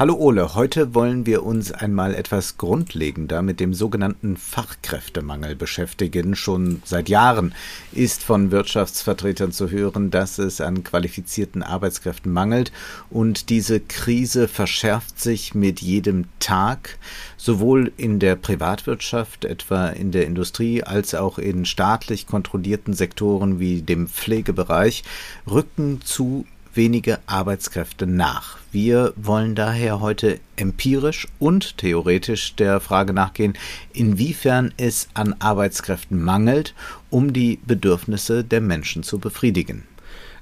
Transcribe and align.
Hallo 0.00 0.14
Ole, 0.14 0.54
heute 0.54 0.94
wollen 0.94 1.26
wir 1.26 1.42
uns 1.44 1.72
einmal 1.72 2.14
etwas 2.14 2.56
grundlegender 2.56 3.42
mit 3.42 3.60
dem 3.60 3.74
sogenannten 3.74 4.38
Fachkräftemangel 4.38 5.56
beschäftigen. 5.56 6.34
Schon 6.34 6.80
seit 6.86 7.10
Jahren 7.10 7.54
ist 7.92 8.22
von 8.22 8.50
Wirtschaftsvertretern 8.50 9.52
zu 9.52 9.70
hören, 9.70 10.10
dass 10.10 10.38
es 10.38 10.62
an 10.62 10.84
qualifizierten 10.84 11.62
Arbeitskräften 11.62 12.32
mangelt 12.32 12.72
und 13.10 13.50
diese 13.50 13.78
Krise 13.78 14.48
verschärft 14.48 15.20
sich 15.20 15.54
mit 15.54 15.82
jedem 15.82 16.28
Tag, 16.38 16.98
sowohl 17.36 17.92
in 17.98 18.20
der 18.20 18.36
Privatwirtschaft, 18.36 19.44
etwa 19.44 19.88
in 19.88 20.12
der 20.12 20.24
Industrie, 20.24 20.82
als 20.82 21.14
auch 21.14 21.38
in 21.38 21.66
staatlich 21.66 22.26
kontrollierten 22.26 22.94
Sektoren 22.94 23.60
wie 23.60 23.82
dem 23.82 24.08
Pflegebereich, 24.08 25.04
rücken 25.46 26.00
zu 26.02 26.46
wenige 26.74 27.18
Arbeitskräfte 27.26 28.06
nach. 28.06 28.58
Wir 28.72 29.12
wollen 29.16 29.54
daher 29.54 30.00
heute 30.00 30.38
empirisch 30.56 31.26
und 31.38 31.78
theoretisch 31.78 32.54
der 32.54 32.80
Frage 32.80 33.12
nachgehen, 33.12 33.54
inwiefern 33.92 34.72
es 34.76 35.08
an 35.14 35.34
Arbeitskräften 35.38 36.22
mangelt, 36.22 36.74
um 37.10 37.32
die 37.32 37.58
Bedürfnisse 37.66 38.44
der 38.44 38.60
Menschen 38.60 39.02
zu 39.02 39.18
befriedigen. 39.18 39.84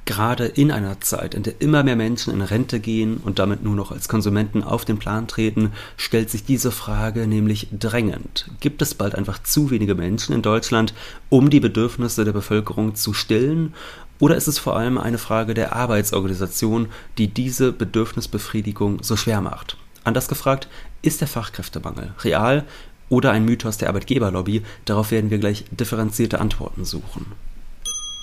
Gerade 0.08 0.46
in 0.46 0.70
einer 0.70 1.02
Zeit, 1.02 1.34
in 1.34 1.42
der 1.42 1.60
immer 1.60 1.82
mehr 1.82 1.94
Menschen 1.94 2.32
in 2.32 2.40
Rente 2.40 2.80
gehen 2.80 3.18
und 3.18 3.38
damit 3.38 3.62
nur 3.62 3.74
noch 3.74 3.92
als 3.92 4.08
Konsumenten 4.08 4.62
auf 4.62 4.86
den 4.86 4.98
Plan 4.98 5.28
treten, 5.28 5.72
stellt 5.98 6.30
sich 6.30 6.46
diese 6.46 6.70
Frage 6.70 7.26
nämlich 7.26 7.68
drängend. 7.78 8.50
Gibt 8.60 8.80
es 8.80 8.94
bald 8.94 9.14
einfach 9.14 9.42
zu 9.42 9.70
wenige 9.70 9.94
Menschen 9.94 10.34
in 10.34 10.40
Deutschland, 10.40 10.94
um 11.28 11.50
die 11.50 11.60
Bedürfnisse 11.60 12.24
der 12.24 12.32
Bevölkerung 12.32 12.94
zu 12.94 13.12
stillen? 13.12 13.74
Oder 14.20 14.36
ist 14.36 14.48
es 14.48 14.58
vor 14.58 14.76
allem 14.76 14.98
eine 14.98 15.18
Frage 15.18 15.54
der 15.54 15.74
Arbeitsorganisation, 15.74 16.88
die 17.18 17.28
diese 17.28 17.72
Bedürfnisbefriedigung 17.72 19.02
so 19.02 19.16
schwer 19.16 19.40
macht? 19.40 19.76
Anders 20.04 20.28
gefragt, 20.28 20.68
ist 21.02 21.20
der 21.20 21.28
Fachkräftemangel 21.28 22.14
real 22.24 22.64
oder 23.08 23.30
ein 23.30 23.44
Mythos 23.44 23.78
der 23.78 23.88
Arbeitgeberlobby? 23.88 24.62
Darauf 24.84 25.10
werden 25.10 25.30
wir 25.30 25.38
gleich 25.38 25.64
differenzierte 25.70 26.40
Antworten 26.40 26.84
suchen. 26.84 27.26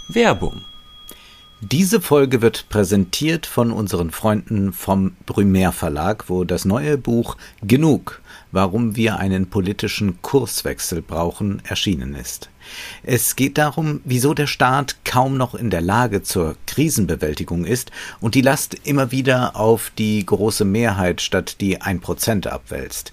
Werbung 0.09 0.61
diese 1.61 2.01
Folge 2.01 2.41
wird 2.41 2.67
präsentiert 2.67 3.45
von 3.45 3.71
unseren 3.71 4.11
Freunden 4.11 4.73
vom 4.73 5.13
Brümer 5.25 5.71
Verlag, 5.71 6.25
wo 6.27 6.43
das 6.43 6.65
neue 6.65 6.97
Buch 6.97 7.37
Genug, 7.63 8.21
warum 8.55 8.95
wir 8.95 9.17
einen 9.17 9.47
politischen 9.49 10.21
Kurswechsel 10.21 11.01
brauchen, 11.01 11.61
erschienen 11.67 12.15
ist. 12.15 12.49
Es 13.03 13.35
geht 13.35 13.57
darum, 13.57 13.99
wieso 14.05 14.33
der 14.33 14.47
Staat 14.47 14.95
kaum 15.03 15.35
noch 15.35 15.55
in 15.55 15.69
der 15.69 15.81
Lage 15.81 16.23
zur 16.23 16.55
Krisenbewältigung 16.65 17.65
ist 17.65 17.91
und 18.21 18.33
die 18.33 18.41
Last 18.41 18.77
immer 18.85 19.11
wieder 19.11 19.57
auf 19.57 19.91
die 19.97 20.25
große 20.25 20.63
Mehrheit 20.63 21.19
statt 21.19 21.57
die 21.59 21.81
ein 21.81 21.99
Prozent 21.99 22.47
abwälzt. 22.47 23.11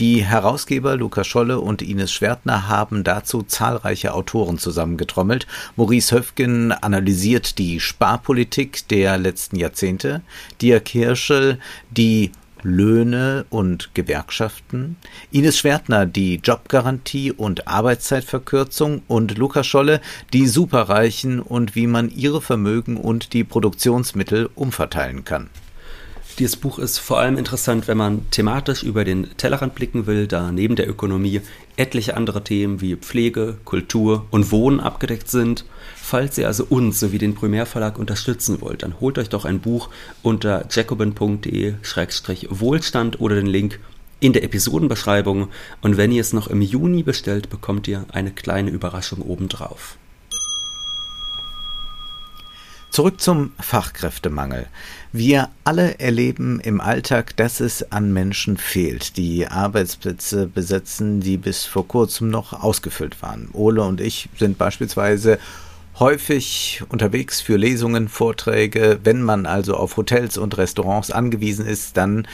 Die 0.00 0.24
Herausgeber 0.24 0.96
Lukas 0.96 1.26
Scholle 1.26 1.60
und 1.60 1.82
Ines 1.82 2.10
Schwertner 2.10 2.68
haben 2.68 3.04
dazu 3.04 3.42
zahlreiche 3.42 4.14
Autoren 4.14 4.56
zusammengetrommelt. 4.56 5.46
Maurice 5.76 6.16
Höfgen 6.16 6.72
analysiert 6.72 7.58
die 7.58 7.80
Sparpolitik 7.80 8.88
der 8.88 9.18
letzten 9.18 9.56
Jahrzehnte, 9.56 10.22
Dirk 10.62 10.88
Hirschel 10.88 11.58
die 11.90 12.32
Löhne 12.62 13.46
und 13.50 13.90
Gewerkschaften, 13.94 14.96
Ines 15.30 15.58
Schwertner 15.58 16.06
die 16.06 16.36
Jobgarantie 16.36 17.32
und 17.32 17.66
Arbeitszeitverkürzung 17.66 19.02
und 19.08 19.38
Lukas 19.38 19.66
Scholle 19.66 20.00
die 20.32 20.46
Superreichen 20.46 21.40
und 21.40 21.74
wie 21.74 21.86
man 21.86 22.10
ihre 22.10 22.40
Vermögen 22.40 22.96
und 22.96 23.32
die 23.32 23.44
Produktionsmittel 23.44 24.50
umverteilen 24.54 25.24
kann. 25.24 25.50
Dieses 26.38 26.56
Buch 26.56 26.78
ist 26.78 26.98
vor 26.98 27.18
allem 27.18 27.36
interessant, 27.36 27.86
wenn 27.86 27.98
man 27.98 28.30
thematisch 28.30 28.82
über 28.82 29.04
den 29.04 29.36
Tellerrand 29.36 29.74
blicken 29.74 30.06
will, 30.06 30.26
da 30.26 30.52
neben 30.52 30.74
der 30.74 30.88
Ökonomie 30.88 31.42
etliche 31.76 32.16
andere 32.16 32.42
Themen 32.42 32.80
wie 32.80 32.96
Pflege, 32.96 33.58
Kultur 33.66 34.26
und 34.30 34.50
Wohnen 34.50 34.80
abgedeckt 34.80 35.28
sind. 35.28 35.66
Falls 36.10 36.36
ihr 36.38 36.46
also 36.48 36.66
uns 36.68 36.98
sowie 36.98 37.18
den 37.18 37.36
Primärverlag 37.36 37.96
unterstützen 37.96 38.60
wollt, 38.60 38.82
dann 38.82 38.98
holt 38.98 39.16
euch 39.16 39.28
doch 39.28 39.44
ein 39.44 39.60
Buch 39.60 39.90
unter 40.22 40.66
jacobin.de-wohlstand 40.68 43.20
oder 43.20 43.36
den 43.36 43.46
Link 43.46 43.78
in 44.18 44.32
der 44.32 44.42
Episodenbeschreibung. 44.42 45.50
Und 45.82 45.96
wenn 45.96 46.10
ihr 46.10 46.20
es 46.20 46.32
noch 46.32 46.48
im 46.48 46.62
Juni 46.62 47.04
bestellt, 47.04 47.48
bekommt 47.48 47.86
ihr 47.86 48.06
eine 48.10 48.32
kleine 48.32 48.70
Überraschung 48.70 49.22
obendrauf. 49.22 49.98
Zurück 52.90 53.20
zum 53.20 53.52
Fachkräftemangel. 53.60 54.66
Wir 55.12 55.50
alle 55.62 56.00
erleben 56.00 56.58
im 56.58 56.80
Alltag, 56.80 57.36
dass 57.36 57.60
es 57.60 57.92
an 57.92 58.12
Menschen 58.12 58.56
fehlt, 58.56 59.16
die 59.16 59.46
Arbeitsplätze 59.46 60.48
besetzen, 60.48 61.20
die 61.20 61.36
bis 61.36 61.66
vor 61.66 61.86
kurzem 61.86 62.30
noch 62.30 62.52
ausgefüllt 62.52 63.22
waren. 63.22 63.48
Ole 63.52 63.84
und 63.84 64.00
ich 64.00 64.28
sind 64.36 64.58
beispielsweise 64.58 65.38
häufig 66.00 66.82
unterwegs 66.88 67.42
für 67.42 67.56
Lesungen, 67.56 68.08
Vorträge. 68.08 68.98
Wenn 69.04 69.22
man 69.22 69.46
also 69.46 69.76
auf 69.76 69.96
Hotels 69.98 70.38
und 70.38 70.56
Restaurants 70.56 71.10
angewiesen 71.10 71.66
ist, 71.66 71.96
dann 71.98 72.26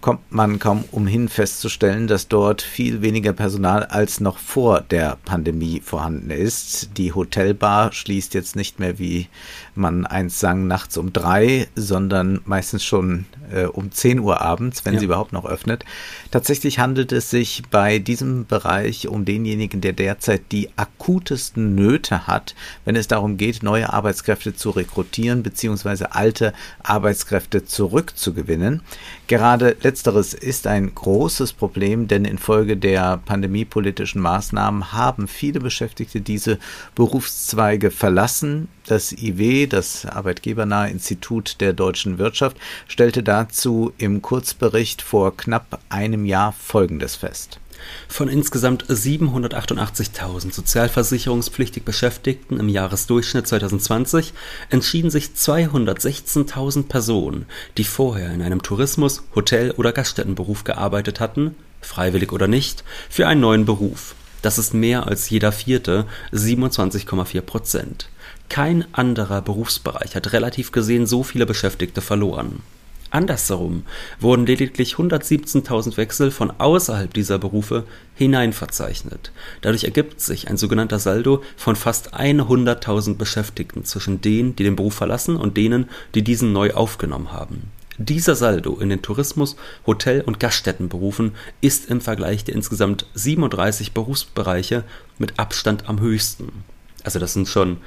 kommt 0.00 0.30
man 0.30 0.58
kaum 0.58 0.84
umhin 0.92 1.28
festzustellen, 1.28 2.06
dass 2.06 2.28
dort 2.28 2.62
viel 2.62 3.02
weniger 3.02 3.32
Personal 3.32 3.84
als 3.84 4.20
noch 4.20 4.38
vor 4.38 4.80
der 4.80 5.18
Pandemie 5.24 5.80
vorhanden 5.80 6.30
ist. 6.30 6.90
Die 6.96 7.12
Hotelbar 7.12 7.92
schließt 7.92 8.34
jetzt 8.34 8.56
nicht 8.56 8.78
mehr, 8.78 8.98
wie 8.98 9.28
man 9.74 10.06
einst 10.06 10.40
sang, 10.40 10.66
nachts 10.66 10.96
um 10.96 11.12
drei, 11.12 11.68
sondern 11.74 12.40
meistens 12.44 12.84
schon 12.84 13.26
äh, 13.52 13.64
um 13.64 13.90
10 13.90 14.20
Uhr 14.20 14.40
abends, 14.40 14.84
wenn 14.84 14.94
ja. 14.94 15.00
sie 15.00 15.06
überhaupt 15.06 15.32
noch 15.32 15.44
öffnet. 15.44 15.84
Tatsächlich 16.30 16.78
handelt 16.78 17.12
es 17.12 17.30
sich 17.30 17.62
bei 17.70 17.98
diesem 17.98 18.46
Bereich 18.46 19.08
um 19.08 19.24
denjenigen, 19.24 19.80
der 19.80 19.92
derzeit 19.92 20.52
die 20.52 20.70
akutesten 20.76 21.74
Nöte 21.74 22.26
hat, 22.26 22.54
wenn 22.84 22.96
es 22.96 23.08
darum 23.08 23.36
geht, 23.36 23.62
neue 23.62 23.92
Arbeitskräfte 23.92 24.54
zu 24.54 24.70
rekrutieren 24.70 25.42
bzw. 25.42 26.06
alte 26.10 26.52
Arbeitskräfte 26.82 27.64
zurückzugewinnen. 27.64 28.82
Gerade 29.26 29.76
letzteres 29.96 30.34
ist 30.34 30.66
ein 30.66 30.94
großes 30.94 31.54
Problem, 31.54 32.06
denn 32.06 32.26
infolge 32.26 32.76
der 32.76 33.16
pandemiepolitischen 33.16 34.20
Maßnahmen 34.20 34.92
haben 34.92 35.26
viele 35.26 35.58
Beschäftigte 35.58 36.20
diese 36.20 36.58
Berufszweige 36.94 37.90
verlassen. 37.90 38.68
Das 38.86 39.12
IW, 39.12 39.66
das 39.66 40.04
Arbeitgebernahe 40.04 40.90
Institut 40.90 41.62
der 41.62 41.72
deutschen 41.72 42.18
Wirtschaft, 42.18 42.58
stellte 42.88 43.22
dazu 43.22 43.94
im 43.96 44.20
Kurzbericht 44.20 45.00
vor 45.00 45.34
knapp 45.34 45.80
einem 45.88 46.26
Jahr 46.26 46.52
Folgendes 46.52 47.16
fest. 47.16 47.58
Von 48.08 48.28
insgesamt 48.28 48.84
788.000 48.86 50.52
sozialversicherungspflichtig 50.52 51.84
Beschäftigten 51.84 52.58
im 52.58 52.68
Jahresdurchschnitt 52.68 53.46
2020 53.46 54.32
entschieden 54.70 55.10
sich 55.10 55.30
216.000 55.36 56.88
Personen, 56.88 57.46
die 57.76 57.84
vorher 57.84 58.32
in 58.32 58.42
einem 58.42 58.62
Tourismus-, 58.62 59.22
Hotel- 59.34 59.72
oder 59.72 59.92
Gaststättenberuf 59.92 60.64
gearbeitet 60.64 61.20
hatten, 61.20 61.54
freiwillig 61.80 62.32
oder 62.32 62.48
nicht, 62.48 62.84
für 63.08 63.26
einen 63.26 63.40
neuen 63.40 63.64
Beruf. 63.64 64.14
Das 64.42 64.58
ist 64.58 64.74
mehr 64.74 65.06
als 65.06 65.28
jeder 65.30 65.50
vierte, 65.50 66.06
27,4 66.32 67.40
Prozent. 67.40 68.08
Kein 68.48 68.84
anderer 68.92 69.42
Berufsbereich 69.42 70.14
hat 70.14 70.32
relativ 70.32 70.70
gesehen 70.72 71.06
so 71.06 71.22
viele 71.22 71.46
Beschäftigte 71.46 72.00
verloren. 72.00 72.62
Andersherum 73.10 73.84
wurden 74.20 74.46
lediglich 74.46 74.94
117.000 74.94 75.96
Wechsel 75.96 76.30
von 76.30 76.52
außerhalb 76.58 77.12
dieser 77.12 77.38
Berufe 77.38 77.84
hineinverzeichnet. 78.14 79.32
Dadurch 79.60 79.84
ergibt 79.84 80.20
sich 80.20 80.48
ein 80.48 80.56
sogenannter 80.56 80.98
Saldo 80.98 81.42
von 81.56 81.76
fast 81.76 82.14
100.000 82.14 83.16
Beschäftigten 83.16 83.84
zwischen 83.84 84.20
denen, 84.20 84.56
die 84.56 84.64
den 84.64 84.76
Beruf 84.76 84.94
verlassen 84.94 85.36
und 85.36 85.56
denen, 85.56 85.88
die 86.14 86.22
diesen 86.22 86.52
neu 86.52 86.72
aufgenommen 86.72 87.32
haben. 87.32 87.70
Dieser 87.98 88.34
Saldo 88.34 88.76
in 88.78 88.90
den 88.90 89.00
Tourismus-, 89.00 89.56
Hotel- 89.86 90.20
und 90.20 90.38
Gaststättenberufen 90.38 91.32
ist 91.62 91.88
im 91.88 92.02
Vergleich 92.02 92.44
der 92.44 92.54
insgesamt 92.54 93.06
37 93.14 93.92
Berufsbereiche 93.92 94.84
mit 95.18 95.38
Abstand 95.38 95.88
am 95.88 96.00
höchsten. 96.00 96.64
Also 97.04 97.18
das 97.18 97.32
sind 97.32 97.48
schon 97.48 97.78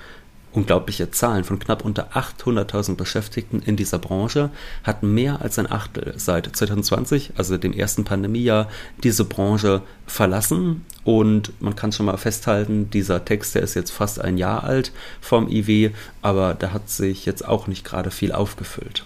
unglaubliche 0.51 1.11
Zahlen 1.11 1.43
von 1.43 1.59
knapp 1.59 1.85
unter 1.85 2.11
800.000 2.13 2.95
Beschäftigten 2.95 3.61
in 3.61 3.75
dieser 3.75 3.99
Branche 3.99 4.49
hatten 4.83 5.13
mehr 5.13 5.41
als 5.41 5.59
ein 5.59 5.71
Achtel 5.71 6.13
seit 6.17 6.55
2020, 6.55 7.33
also 7.37 7.57
dem 7.57 7.73
ersten 7.73 8.03
Pandemiejahr, 8.03 8.67
diese 9.03 9.25
Branche 9.25 9.81
verlassen. 10.07 10.85
Und 11.03 11.53
man 11.61 11.75
kann 11.75 11.91
schon 11.91 12.07
mal 12.07 12.17
festhalten, 12.17 12.89
dieser 12.89 13.25
Text, 13.25 13.55
der 13.55 13.61
ist 13.61 13.75
jetzt 13.75 13.91
fast 13.91 14.19
ein 14.19 14.37
Jahr 14.37 14.63
alt 14.63 14.91
vom 15.21 15.49
IW, 15.49 15.91
aber 16.21 16.53
da 16.53 16.73
hat 16.73 16.89
sich 16.89 17.25
jetzt 17.25 17.47
auch 17.47 17.67
nicht 17.67 17.85
gerade 17.85 18.11
viel 18.11 18.31
aufgefüllt. 18.31 19.05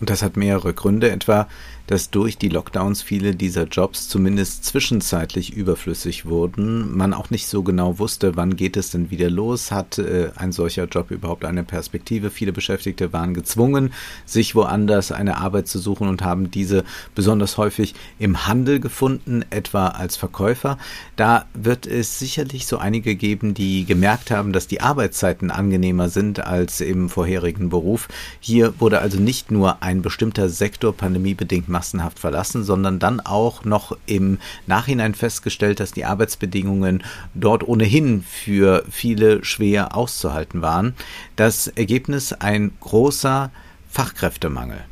Und 0.00 0.10
das 0.10 0.22
hat 0.22 0.36
mehrere 0.36 0.74
Gründe, 0.74 1.10
etwa 1.10 1.48
dass 1.86 2.10
durch 2.10 2.38
die 2.38 2.48
Lockdowns 2.48 3.02
viele 3.02 3.34
dieser 3.34 3.64
Jobs 3.64 4.08
zumindest 4.08 4.64
zwischenzeitlich 4.64 5.52
überflüssig 5.52 6.26
wurden. 6.26 6.96
Man 6.96 7.12
auch 7.12 7.30
nicht 7.30 7.46
so 7.46 7.62
genau 7.62 7.98
wusste, 7.98 8.36
wann 8.36 8.56
geht 8.56 8.76
es 8.76 8.90
denn 8.90 9.10
wieder 9.10 9.28
los, 9.28 9.70
hat 9.70 9.98
äh, 9.98 10.30
ein 10.36 10.52
solcher 10.52 10.84
Job 10.86 11.10
überhaupt 11.10 11.44
eine 11.44 11.64
Perspektive. 11.64 12.30
Viele 12.30 12.52
Beschäftigte 12.52 13.12
waren 13.12 13.34
gezwungen, 13.34 13.92
sich 14.24 14.54
woanders 14.54 15.12
eine 15.12 15.36
Arbeit 15.36 15.68
zu 15.68 15.78
suchen 15.78 16.08
und 16.08 16.22
haben 16.22 16.50
diese 16.50 16.84
besonders 17.14 17.58
häufig 17.58 17.94
im 18.18 18.46
Handel 18.46 18.80
gefunden, 18.80 19.44
etwa 19.50 19.88
als 19.88 20.16
Verkäufer. 20.16 20.78
Da 21.16 21.46
wird 21.54 21.86
es 21.86 22.18
sicherlich 22.18 22.66
so 22.66 22.78
einige 22.78 23.14
geben, 23.14 23.54
die 23.54 23.84
gemerkt 23.84 24.30
haben, 24.30 24.52
dass 24.52 24.66
die 24.66 24.80
Arbeitszeiten 24.80 25.50
angenehmer 25.50 26.08
sind 26.08 26.40
als 26.40 26.80
im 26.80 27.08
vorherigen 27.08 27.68
Beruf. 27.68 28.08
Hier 28.40 28.74
wurde 28.80 29.00
also 29.00 29.20
nicht 29.20 29.50
nur 29.50 29.82
ein 29.82 30.00
bestimmter 30.00 30.48
Sektor 30.48 30.94
pandemiebedingt 30.94 31.68
massenhaft 31.74 32.20
verlassen, 32.20 32.62
sondern 32.62 33.00
dann 33.00 33.20
auch 33.20 33.64
noch 33.64 33.98
im 34.06 34.38
Nachhinein 34.68 35.14
festgestellt, 35.14 35.80
dass 35.80 35.90
die 35.90 36.04
Arbeitsbedingungen 36.04 37.02
dort 37.34 37.66
ohnehin 37.66 38.22
für 38.22 38.84
viele 38.88 39.44
schwer 39.44 39.96
auszuhalten 39.96 40.62
waren. 40.62 40.94
Das 41.34 41.66
Ergebnis 41.66 42.32
ein 42.32 42.70
großer 42.80 43.50
Fachkräftemangel. 43.90 44.84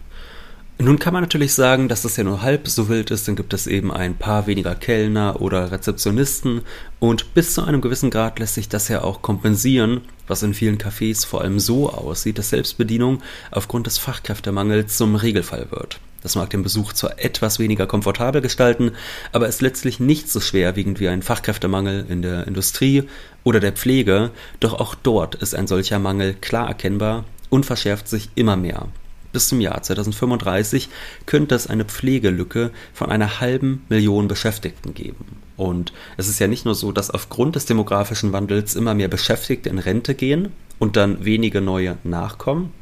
Nun 0.79 0.99
kann 0.99 1.13
man 1.13 1.23
natürlich 1.23 1.55
sagen, 1.55 1.87
dass 1.87 2.03
das 2.03 2.17
ja 2.17 2.25
nur 2.25 2.43
halb 2.43 2.67
so 2.67 2.89
wild 2.89 3.13
ist, 3.13 3.29
dann 3.29 3.37
gibt 3.37 3.55
es 3.55 3.69
eben 3.69 3.93
ein 3.93 4.17
paar 4.17 4.49
weniger 4.49 4.75
Kellner 4.75 5.41
oder 5.41 5.71
Rezeptionisten 5.71 6.63
und 6.99 7.35
bis 7.35 7.55
zu 7.55 7.63
einem 7.63 7.81
gewissen 7.81 8.11
Grad 8.11 8.41
lässt 8.41 8.55
sich 8.55 8.69
das 8.69 8.89
ja 8.89 9.03
auch 9.03 9.23
kompensieren, 9.23 10.01
was 10.27 10.43
in 10.43 10.55
vielen 10.55 10.79
Cafés 10.79 11.25
vor 11.25 11.43
allem 11.43 11.61
so 11.61 11.91
aussieht, 11.91 12.37
dass 12.39 12.51
Selbstbedienung 12.51 13.23
aufgrund 13.53 13.87
des 13.87 13.99
Fachkräftemangels 13.99 14.97
zum 14.97 15.15
Regelfall 15.15 15.69
wird. 15.71 16.01
Das 16.23 16.37
mag 16.37 16.51
den 16.51 16.63
Besuch 16.63 16.93
zwar 16.93 17.19
etwas 17.19 17.59
weniger 17.59 17.87
komfortabel 17.87 18.41
gestalten, 18.41 18.93
aber 19.33 19.49
ist 19.49 19.61
letztlich 19.61 19.99
nicht 20.01 20.31
so 20.31 20.41
schwerwiegend 20.41 21.01
wie 21.01 21.09
ein 21.09 21.23
Fachkräftemangel 21.23 22.07
in 22.09 22.23
der 22.23 22.47
Industrie 22.47 23.05
oder 23.45 23.61
der 23.61 23.73
Pflege, 23.73 24.31
doch 24.61 24.75
auch 24.75 24.95
dort 24.95 25.35
ist 25.35 25.55
ein 25.55 25.67
solcher 25.67 25.99
Mangel 25.99 26.35
klar 26.35 26.69
erkennbar 26.69 27.25
und 27.51 27.67
verschärft 27.67 28.09
sich 28.09 28.31
immer 28.37 28.57
mehr. 28.57 28.89
Bis 29.33 29.49
zum 29.49 29.61
Jahr 29.61 29.83
2035 29.83 30.91
könnte 31.25 31.55
es 31.55 31.67
eine 31.67 31.87
Pflegelücke 31.87 32.71
von 32.93 33.11
einer 33.11 33.41
halben 33.41 33.85
Million 33.89 34.29
Beschäftigten 34.29 34.93
geben. 34.95 35.25
Und 35.57 35.93
es 36.19 36.29
ist 36.29 36.39
ja 36.39 36.47
nicht 36.47 36.67
nur 36.67 36.75
so, 36.75 36.93
dass 36.93 37.11
aufgrund 37.11 37.57
des 37.57 37.65
demografischen 37.65 38.33
Wandels 38.33 38.75
immer 38.75 38.95
mehr 38.95 39.09
Beschäftigte 39.09 39.71
in 39.71 39.79
Rente 39.79 40.15
gehen 40.15 40.53
und 40.79 40.97
dann 40.97 41.25
wenige 41.25 41.63
neue 41.63 41.97
nachkommen, 42.05 42.73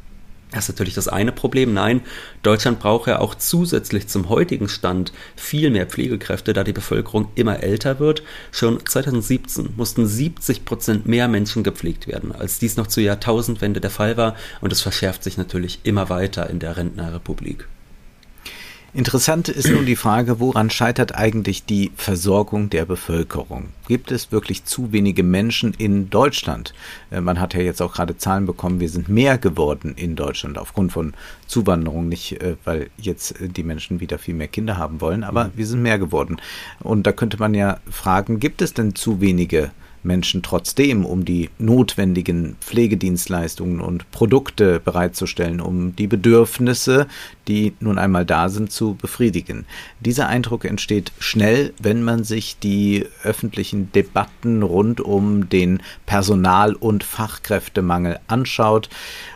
das 0.53 0.65
ist 0.65 0.75
natürlich 0.75 0.95
das 0.95 1.09
eine 1.09 1.33
Problem. 1.33 1.73
Nein, 1.75 2.03
Deutschland 2.43 2.81
braucht 2.81 3.09
ja 3.09 3.21
auch 3.21 3.35
zusätzlich 3.35 4.09
zum 4.09 4.29
heutigen 4.29 4.69
Stand 4.69 5.13
viel 5.37 5.71
mehr 5.71 5.87
Pflegekräfte, 5.87 6.53
da 6.53 6.65
die 6.65 6.73
Bevölkerung 6.73 7.29
immer 7.35 7.63
älter 7.63 8.01
wird. 8.01 8.23
Schon 8.51 8.85
2017 8.85 9.71
mussten 9.77 10.07
70 10.07 10.65
Prozent 10.65 11.07
mehr 11.07 11.29
Menschen 11.29 11.63
gepflegt 11.63 12.07
werden, 12.09 12.33
als 12.33 12.59
dies 12.59 12.77
noch 12.77 12.89
zur 12.89 13.03
Jahrtausendwende 13.03 13.81
der 13.81 13.91
Fall 13.91 14.17
war. 14.17 14.35
Und 14.61 14.73
es 14.73 14.81
verschärft 14.81 15.23
sich 15.23 15.37
natürlich 15.37 15.81
immer 15.85 16.09
weiter 16.09 16.51
in 16.51 16.59
der 16.59 16.77
Rentnerrepublik. 16.77 17.69
Interessant 18.93 19.49
ist 19.49 19.71
nun 19.71 19.87
die 19.87 19.95
Frage, 19.95 20.41
woran 20.41 20.69
scheitert 20.69 21.15
eigentlich 21.15 21.65
die 21.65 21.93
Versorgung 21.95 22.71
der 22.71 22.85
Bevölkerung? 22.85 23.69
Gibt 23.87 24.11
es 24.11 24.33
wirklich 24.33 24.65
zu 24.65 24.91
wenige 24.91 25.23
Menschen 25.23 25.75
in 25.75 26.11
Deutschland? 26.11 26.75
Äh, 27.13 27.21
man 27.21 27.39
hat 27.39 27.55
ja 27.55 27.61
jetzt 27.61 27.81
auch 27.81 27.93
gerade 27.93 28.17
Zahlen 28.17 28.47
bekommen, 28.47 28.81
wir 28.81 28.89
sind 28.89 29.09
mehr 29.09 29.39
geworden 29.39 29.95
in 29.95 30.17
Deutschland 30.17 30.59
aufgrund 30.59 30.91
von 30.91 31.15
Zuwanderung, 31.47 32.09
nicht 32.09 32.43
äh, 32.43 32.57
weil 32.65 32.91
jetzt 32.97 33.41
äh, 33.41 33.49
die 33.49 33.63
Menschen 33.63 34.01
wieder 34.01 34.19
viel 34.19 34.35
mehr 34.35 34.49
Kinder 34.49 34.77
haben 34.77 35.01
wollen, 35.01 35.23
aber 35.23 35.45
mhm. 35.45 35.51
wir 35.55 35.67
sind 35.69 35.83
mehr 35.83 36.01
geworden. 36.01 36.41
Und 36.81 37.07
da 37.07 37.13
könnte 37.13 37.39
man 37.39 37.55
ja 37.55 37.79
fragen, 37.89 38.41
gibt 38.41 38.61
es 38.61 38.75
denn 38.75 38.97
zu 38.97 39.21
wenige 39.21 39.61
Menschen 39.61 39.90
trotzdem, 40.43 41.05
um 41.05 41.25
die 41.25 41.51
notwendigen 41.59 42.57
Pflegedienstleistungen 42.61 43.81
und 43.81 44.11
Produkte 44.11 44.81
bereitzustellen, 44.81 45.61
um 45.61 45.95
die 45.95 46.07
Bedürfnisse, 46.07 47.07
die 47.49 47.75
nun 47.81 47.99
einmal 47.99 48.25
da 48.25 48.49
sind, 48.49 48.73
zu 48.73 48.95
befriedigen. 48.95 49.67
Dieser 50.01 50.29
Eindruck 50.29 50.65
entsteht 50.65 51.13
schnell, 51.19 51.75
wenn 51.81 52.03
man 52.03 52.25
sich 52.25 52.59
die 52.59 53.07
öffentlichen 53.23 53.93
Debatten 53.93 54.63
rund 54.63 55.01
um 55.01 55.49
den 55.49 55.83
Personal- 56.07 56.75
und 56.75 57.05
Fachkräftemangel 57.05 58.19
anschaut. 58.27 58.89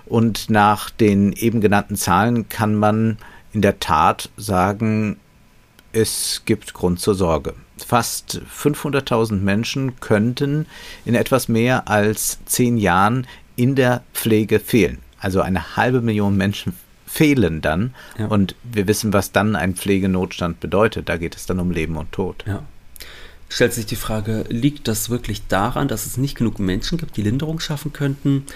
Und 0.06 0.50
nach 0.50 0.90
den 0.90 1.32
eben 1.32 1.60
genannten 1.60 1.96
Zahlen 1.96 2.48
kann 2.48 2.74
man 2.74 3.18
in 3.52 3.62
der 3.62 3.78
Tat 3.80 4.30
sagen, 4.36 5.16
es 5.92 6.42
gibt 6.44 6.74
Grund 6.74 7.00
zur 7.00 7.14
Sorge. 7.14 7.54
Fast 7.76 8.40
500.000 8.62 9.40
Menschen 9.40 9.98
könnten 10.00 10.66
in 11.04 11.14
etwas 11.14 11.48
mehr 11.48 11.88
als 11.88 12.38
zehn 12.44 12.76
Jahren 12.76 13.26
in 13.56 13.74
der 13.74 14.02
Pflege 14.12 14.60
fehlen. 14.60 14.98
Also 15.18 15.40
eine 15.40 15.76
halbe 15.76 16.00
Million 16.00 16.36
Menschen 16.36 16.74
fehlen 17.06 17.60
dann. 17.60 17.94
Ja. 18.18 18.26
Und 18.26 18.54
wir 18.62 18.86
wissen, 18.86 19.12
was 19.12 19.32
dann 19.32 19.56
ein 19.56 19.74
Pflegenotstand 19.74 20.60
bedeutet. 20.60 21.08
Da 21.08 21.16
geht 21.16 21.36
es 21.36 21.46
dann 21.46 21.60
um 21.60 21.70
Leben 21.70 21.96
und 21.96 22.12
Tod. 22.12 22.44
Ja. 22.46 22.62
Stellt 23.48 23.72
sich 23.72 23.86
die 23.86 23.96
Frage, 23.96 24.44
liegt 24.48 24.88
das 24.88 25.10
wirklich 25.10 25.46
daran, 25.46 25.86
dass 25.86 26.06
es 26.06 26.16
nicht 26.16 26.36
genug 26.36 26.58
Menschen 26.58 26.98
gibt, 26.98 27.16
die 27.16 27.22
Linderung 27.22 27.60
schaffen 27.60 27.92
könnten? 27.92 28.46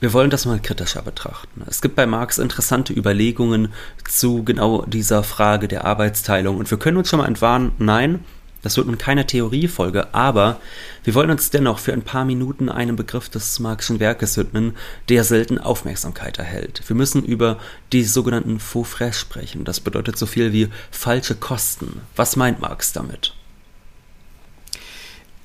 Wir 0.00 0.12
wollen 0.12 0.30
das 0.30 0.46
mal 0.46 0.60
kritischer 0.60 1.02
betrachten. 1.02 1.62
Es 1.66 1.80
gibt 1.80 1.96
bei 1.96 2.06
Marx 2.06 2.38
interessante 2.38 2.92
Überlegungen 2.92 3.72
zu 4.08 4.44
genau 4.44 4.82
dieser 4.82 5.22
Frage 5.22 5.68
der 5.68 5.84
Arbeitsteilung 5.84 6.58
und 6.58 6.70
wir 6.70 6.78
können 6.78 6.98
uns 6.98 7.08
schon 7.08 7.18
mal 7.18 7.26
entwarnen, 7.26 7.72
nein, 7.78 8.24
das 8.62 8.76
wird 8.76 8.86
nun 8.86 8.98
keine 8.98 9.26
Theoriefolge, 9.26 10.12
aber 10.14 10.60
wir 11.04 11.14
wollen 11.14 11.30
uns 11.30 11.50
dennoch 11.50 11.78
für 11.78 11.92
ein 11.92 12.02
paar 12.02 12.24
Minuten 12.24 12.68
einem 12.68 12.96
Begriff 12.96 13.28
des 13.28 13.60
Marxischen 13.60 14.00
Werkes 14.00 14.36
widmen, 14.36 14.76
der 15.08 15.24
selten 15.24 15.58
Aufmerksamkeit 15.58 16.38
erhält. 16.38 16.82
Wir 16.86 16.96
müssen 16.96 17.24
über 17.24 17.58
die 17.92 18.04
sogenannten 18.04 18.58
Faux 18.58 18.88
frais 18.88 19.18
sprechen. 19.18 19.64
Das 19.64 19.80
bedeutet 19.80 20.18
so 20.18 20.26
viel 20.26 20.52
wie 20.52 20.68
falsche 20.90 21.36
Kosten. 21.36 22.00
Was 22.16 22.36
meint 22.36 22.60
Marx 22.60 22.92
damit? 22.92 23.34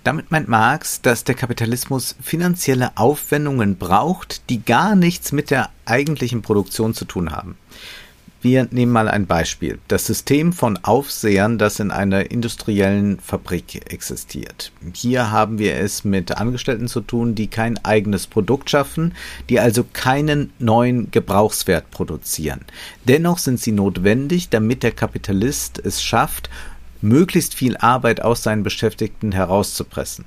Damit 0.04 0.32
meint 0.32 0.48
Marx, 0.48 1.02
dass 1.02 1.24
der 1.24 1.36
Kapitalismus 1.36 2.16
finanzielle 2.22 2.98
Aufwendungen 2.98 3.78
braucht, 3.78 4.50
die 4.50 4.66
gar 4.66 4.96
nichts 4.96 5.32
mit 5.32 5.52
der 5.52 5.70
eigentlichen 5.86 6.42
Produktion 6.42 6.96
zu 6.96 7.06
tun 7.06 7.32
haben. 7.32 7.56
Wir 8.44 8.68
nehmen 8.72 8.92
mal 8.92 9.08
ein 9.08 9.28
Beispiel. 9.28 9.78
Das 9.88 10.08
System 10.08 10.52
von 10.52 10.78
Aufsehern, 10.78 11.60
das 11.60 11.80
in 11.80 11.92
einer 11.92 12.32
industriellen 12.32 13.20
Fabrik 13.20 13.92
existiert. 13.94 14.72
Hier 14.94 15.30
haben 15.30 15.60
wir 15.60 15.76
es 15.76 16.04
mit 16.04 16.32
Angestellten 16.32 16.88
zu 16.88 17.02
tun, 17.02 17.36
die 17.36 17.48
kein 17.48 17.78
eigenes 17.86 18.26
Produkt 18.26 18.72
schaffen, 18.72 19.14
die 19.50 19.60
also 19.60 19.86
keinen 19.94 20.54
neuen 20.58 21.12
Gebrauchswert 21.12 21.92
produzieren. 21.92 22.62
Dennoch 23.08 23.38
sind 23.38 23.60
sie 23.60 23.74
notwendig, 23.74 24.50
damit 24.50 24.82
der 24.82 24.92
Kapitalist 24.92 25.78
es 25.78 26.02
schafft, 26.02 26.50
möglichst 27.00 27.54
viel 27.54 27.78
Arbeit 27.78 28.24
aus 28.24 28.42
seinen 28.42 28.64
Beschäftigten 28.64 29.34
herauszupressen. 29.34 30.26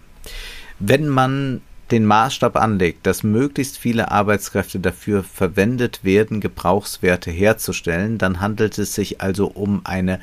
Wenn 0.79 1.09
man 1.09 1.63
den 1.91 2.07
Maßstab 2.07 2.57
anlegt, 2.57 3.07
dass 3.07 3.23
möglichst 3.23 3.79
viele 3.79 4.11
Arbeitskräfte 4.11 4.81
dafür 4.81 5.23
verwendet 5.23 6.05
werden, 6.05 6.41
Gebrauchswerte 6.41 7.31
herzustellen, 7.31 8.19
dann 8.19 8.41
handelt 8.41 8.79
es 8.79 8.95
sich 8.95 9.21
also 9.21 9.47
um 9.47 9.83
eine 9.85 10.21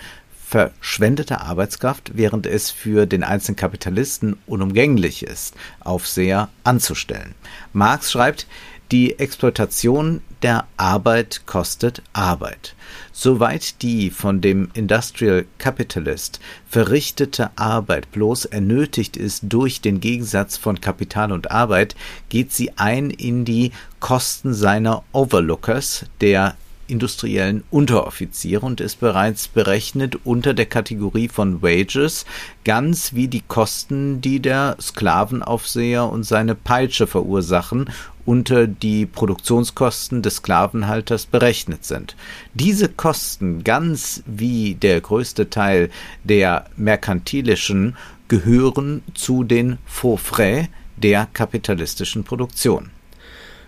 verschwendete 0.51 1.39
Arbeitskraft, 1.39 2.11
während 2.15 2.45
es 2.45 2.71
für 2.71 3.05
den 3.05 3.23
einzelnen 3.23 3.55
Kapitalisten 3.55 4.35
unumgänglich 4.47 5.23
ist, 5.23 5.55
Aufseher 5.79 6.49
anzustellen. 6.65 7.35
Marx 7.71 8.11
schreibt, 8.11 8.47
die 8.91 9.17
Exploitation 9.19 10.21
der 10.41 10.65
Arbeit 10.75 11.43
kostet 11.45 12.01
Arbeit. 12.11 12.75
Soweit 13.13 13.81
die 13.81 14.09
von 14.09 14.41
dem 14.41 14.69
Industrial 14.73 15.45
Capitalist 15.57 16.39
verrichtete 16.67 17.51
Arbeit 17.57 18.11
bloß 18.11 18.45
ernötigt 18.45 19.15
ist 19.15 19.43
durch 19.47 19.79
den 19.79 20.01
Gegensatz 20.01 20.57
von 20.57 20.81
Kapital 20.81 21.31
und 21.31 21.51
Arbeit, 21.51 21.95
geht 22.29 22.51
sie 22.51 22.71
ein 22.77 23.11
in 23.11 23.45
die 23.45 23.71
Kosten 23.99 24.53
seiner 24.53 25.03
Overlookers, 25.13 26.05
der 26.19 26.55
industriellen 26.91 27.63
Unteroffiziere 27.71 28.65
und 28.65 28.81
ist 28.81 28.99
bereits 28.99 29.47
berechnet 29.47 30.17
unter 30.25 30.53
der 30.53 30.65
Kategorie 30.65 31.29
von 31.29 31.61
Wages, 31.61 32.25
ganz 32.65 33.13
wie 33.13 33.29
die 33.29 33.41
Kosten, 33.47 34.19
die 34.19 34.41
der 34.41 34.75
Sklavenaufseher 34.79 36.09
und 36.09 36.23
seine 36.23 36.53
Peitsche 36.53 37.07
verursachen 37.07 37.89
unter 38.25 38.67
die 38.67 39.05
Produktionskosten 39.05 40.21
des 40.21 40.37
Sklavenhalters 40.37 41.25
berechnet 41.25 41.85
sind. 41.85 42.15
Diese 42.53 42.89
Kosten, 42.89 43.63
ganz 43.63 44.23
wie 44.25 44.75
der 44.75 45.01
größte 45.01 45.49
Teil 45.49 45.89
der 46.23 46.65
merkantilischen, 46.75 47.97
gehören 48.27 49.03
zu 49.13 49.43
den 49.43 49.77
Faux 49.85 50.21
frais 50.21 50.67
der 50.97 51.27
kapitalistischen 51.33 52.23
Produktion. 52.23 52.91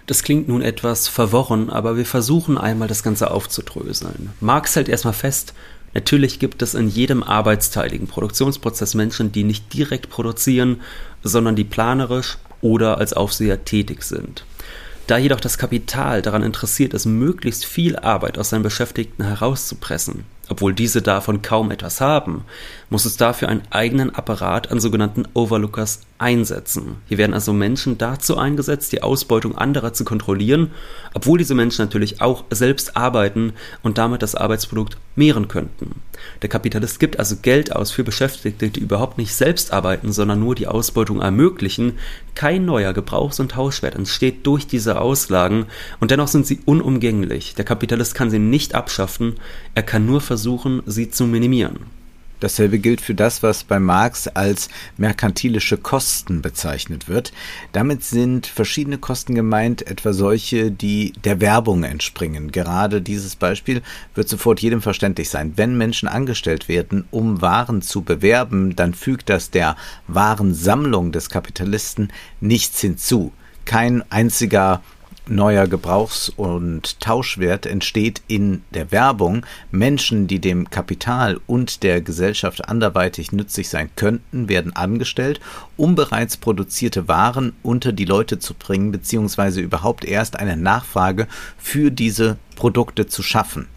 Das 0.05 0.24
klingt 0.24 0.48
nun 0.48 0.62
etwas 0.62 1.07
verworren, 1.07 1.69
aber 1.69 1.98
wir 1.98 2.05
versuchen 2.05 2.57
einmal 2.57 2.88
das 2.88 3.03
Ganze 3.03 3.31
aufzudröseln. 3.31 4.31
Marx 4.39 4.75
hält 4.75 4.89
erstmal 4.89 5.13
fest, 5.13 5.53
Natürlich 5.93 6.39
gibt 6.39 6.62
es 6.62 6.74
in 6.74 6.89
jedem 6.89 7.22
arbeitsteiligen 7.22 8.07
Produktionsprozess 8.07 8.95
Menschen, 8.95 9.31
die 9.31 9.43
nicht 9.43 9.74
direkt 9.74 10.10
produzieren, 10.10 10.81
sondern 11.22 11.55
die 11.55 11.63
planerisch 11.63 12.38
oder 12.63 12.98
als 12.98 13.13
Aufseher 13.13 13.63
tätig 13.65 14.01
sind. 14.03 14.46
Da 15.05 15.17
jedoch 15.17 15.41
das 15.41 15.58
Kapital 15.58 16.22
daran 16.22 16.43
interessiert 16.43 16.93
ist, 16.93 17.05
möglichst 17.05 17.65
viel 17.65 17.98
Arbeit 17.98 18.38
aus 18.38 18.50
seinen 18.50 18.63
Beschäftigten 18.63 19.25
herauszupressen, 19.25 20.24
obwohl 20.48 20.74
diese 20.74 21.01
davon 21.01 21.41
kaum 21.41 21.72
etwas 21.72 22.00
haben, 22.00 22.46
muss 22.89 23.03
es 23.03 23.17
dafür 23.17 23.50
einen 23.50 23.63
eigenen 23.70 24.15
Apparat 24.15 24.72
an 24.72 24.79
sogenannten 24.79 25.25
Overlookers 25.34 26.01
einsetzen. 26.24 26.96
Hier 27.08 27.18
werden 27.18 27.34
also 27.34 27.51
Menschen 27.51 27.98
dazu 27.98 28.38
eingesetzt, 28.38 28.94
die 28.94 29.03
Ausbeutung 29.03 29.58
anderer 29.58 29.92
zu 29.92 30.06
kontrollieren, 30.06 30.72
obwohl 31.13 31.38
diese 31.38 31.53
Menschen 31.53 31.84
natürlich 31.84 32.22
auch 32.22 32.46
selbst 32.50 32.96
arbeiten 32.96 33.51
und 33.82 33.98
damit 33.98 34.22
das 34.22 34.34
Arbeitsprodukt 34.34 34.98
mehren 35.18 35.50
könnten. 35.50 36.01
Der 36.42 36.48
Kapitalist 36.48 37.01
gibt 37.01 37.20
also 37.20 37.36
Geld 37.42 37.75
aus 37.75 37.92
für 37.92 38.06
Beschäftigte, 38.06 38.70
die 38.70 38.80
überhaupt 38.80 39.18
nicht 39.18 39.36
selbst 39.36 39.74
arbeiten, 39.74 40.13
sondern 40.13 40.39
nur 40.39 40.56
die 40.56 40.68
Ausbeutung 40.68 41.20
ermöglichen. 41.20 41.98
Kein 42.36 42.63
neuer 42.63 42.94
Gebrauchs- 42.94 43.42
und 43.42 43.51
Tauschwert 43.51 43.96
entsteht 43.96 44.48
durch 44.48 44.65
diese 44.65 45.01
Auslagen 45.01 45.65
und 46.00 46.10
dennoch 46.10 46.30
sind 46.30 46.48
sie 46.48 46.62
unumgänglich. 46.63 47.56
Der 47.56 47.65
Kapitalist 47.65 48.15
kann 48.15 48.30
sie 48.30 48.39
nicht 48.39 48.75
abschaffen, 48.75 49.36
er 49.75 49.84
kann 49.84 50.06
nur 50.06 50.22
versuchen, 50.22 50.84
sie 50.86 51.10
zu 51.10 51.25
minimieren. 51.25 52.02
Dasselbe 52.44 52.78
gilt 52.78 53.00
für 53.00 53.16
das, 53.16 53.42
was 53.42 53.64
bei 53.64 53.80
Marx 53.80 54.28
als 54.28 54.68
merkantilische 54.98 55.78
Kosten 55.78 56.42
bezeichnet 56.42 57.08
wird. 57.08 57.32
Damit 57.72 58.04
sind 58.04 58.48
verschiedene 58.48 58.98
Kosten 58.98 59.34
gemeint, 59.34 59.88
etwa 59.88 60.12
solche, 60.12 60.70
die 60.70 61.14
der 61.24 61.40
Werbung 61.40 61.86
entspringen. 61.86 62.52
Gerade 62.52 63.02
dieses 63.02 63.38
Beispiel 63.38 63.82
wird 64.14 64.28
sofort 64.28 64.60
jedem 64.60 64.82
verständlich 64.82 65.30
sein. 65.30 65.54
Wenn 65.56 65.78
Menschen 65.78 66.10
angestellt 66.10 66.68
werden, 66.68 67.06
um 67.12 67.42
Waren 67.42 67.82
zu 67.82 68.02
bewerben, 68.02 68.76
dann 68.76 68.94
fügt 68.94 69.30
das 69.30 69.50
der 69.50 69.78
Warensammlung 70.08 71.14
des 71.14 71.30
Kapitalisten 71.30 72.12
nichts 72.42 72.82
hinzu. 72.82 73.32
Kein 73.64 74.04
einziger 74.12 74.84
neuer 75.27 75.68
Gebrauchs- 75.68 76.30
und 76.30 77.00
Tauschwert 77.00 77.65
entsteht 77.65 78.22
in 78.27 78.63
der 78.74 78.92
Werbung. 78.92 79.46
Menschen, 79.72 80.27
die 80.27 80.39
dem 80.39 80.70
Kapital 80.70 81.39
und 81.48 81.84
der 81.84 82.01
Gesellschaft 82.01 82.68
anderweitig 82.68 83.32
nützlich 83.32 83.70
sein 83.70 83.89
könnten, 83.96 84.50
werden 84.50 84.75
angestellt, 84.75 85.39
um 85.77 85.96
bereits 85.96 86.38
produzierte 86.38 87.08
Waren 87.08 87.53
unter 87.63 87.92
die 87.92 88.06
Leute 88.06 88.39
zu 88.39 88.53
bringen, 88.53 88.92
beziehungsweise 88.92 89.62
überhaupt 89.62 90.06
erst 90.06 90.39
eine 90.39 90.58
Nachfrage 90.58 91.27
für 91.58 91.92
diese 91.92 92.38
Produkte 92.55 93.07
zu 93.07 93.24
schaffen. 93.24 93.67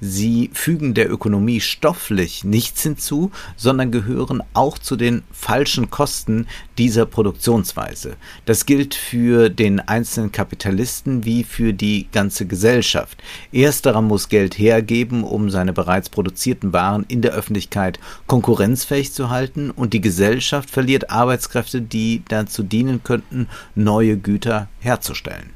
Sie 0.00 0.50
fügen 0.52 0.94
der 0.94 1.10
Ökonomie 1.10 1.60
stofflich 1.60 2.44
nichts 2.44 2.82
hinzu, 2.82 3.30
sondern 3.56 3.90
gehören 3.90 4.42
auch 4.54 4.78
zu 4.78 4.96
den 4.96 5.22
falschen 5.32 5.90
Kosten 5.90 6.46
dieser 6.78 7.06
Produktionsweise. 7.06 8.16
Das 8.44 8.66
gilt 8.66 8.94
für 8.94 9.48
den 9.48 9.80
einzelnen 9.80 10.32
Kapitalisten 10.32 11.24
wie 11.24 11.44
für 11.44 11.72
die 11.72 12.08
ganze 12.12 12.46
Gesellschaft. 12.46 13.22
Ersterer 13.52 14.02
muss 14.02 14.28
Geld 14.28 14.58
hergeben, 14.58 15.24
um 15.24 15.50
seine 15.50 15.72
bereits 15.72 16.08
produzierten 16.08 16.72
Waren 16.72 17.04
in 17.08 17.22
der 17.22 17.32
Öffentlichkeit 17.32 17.98
konkurrenzfähig 18.26 19.12
zu 19.12 19.30
halten, 19.30 19.70
und 19.70 19.92
die 19.92 20.00
Gesellschaft 20.00 20.70
verliert 20.70 21.10
Arbeitskräfte, 21.10 21.80
die 21.80 22.22
dazu 22.28 22.62
dienen 22.62 23.02
könnten, 23.02 23.48
neue 23.74 24.16
Güter 24.16 24.68
herzustellen. 24.80 25.50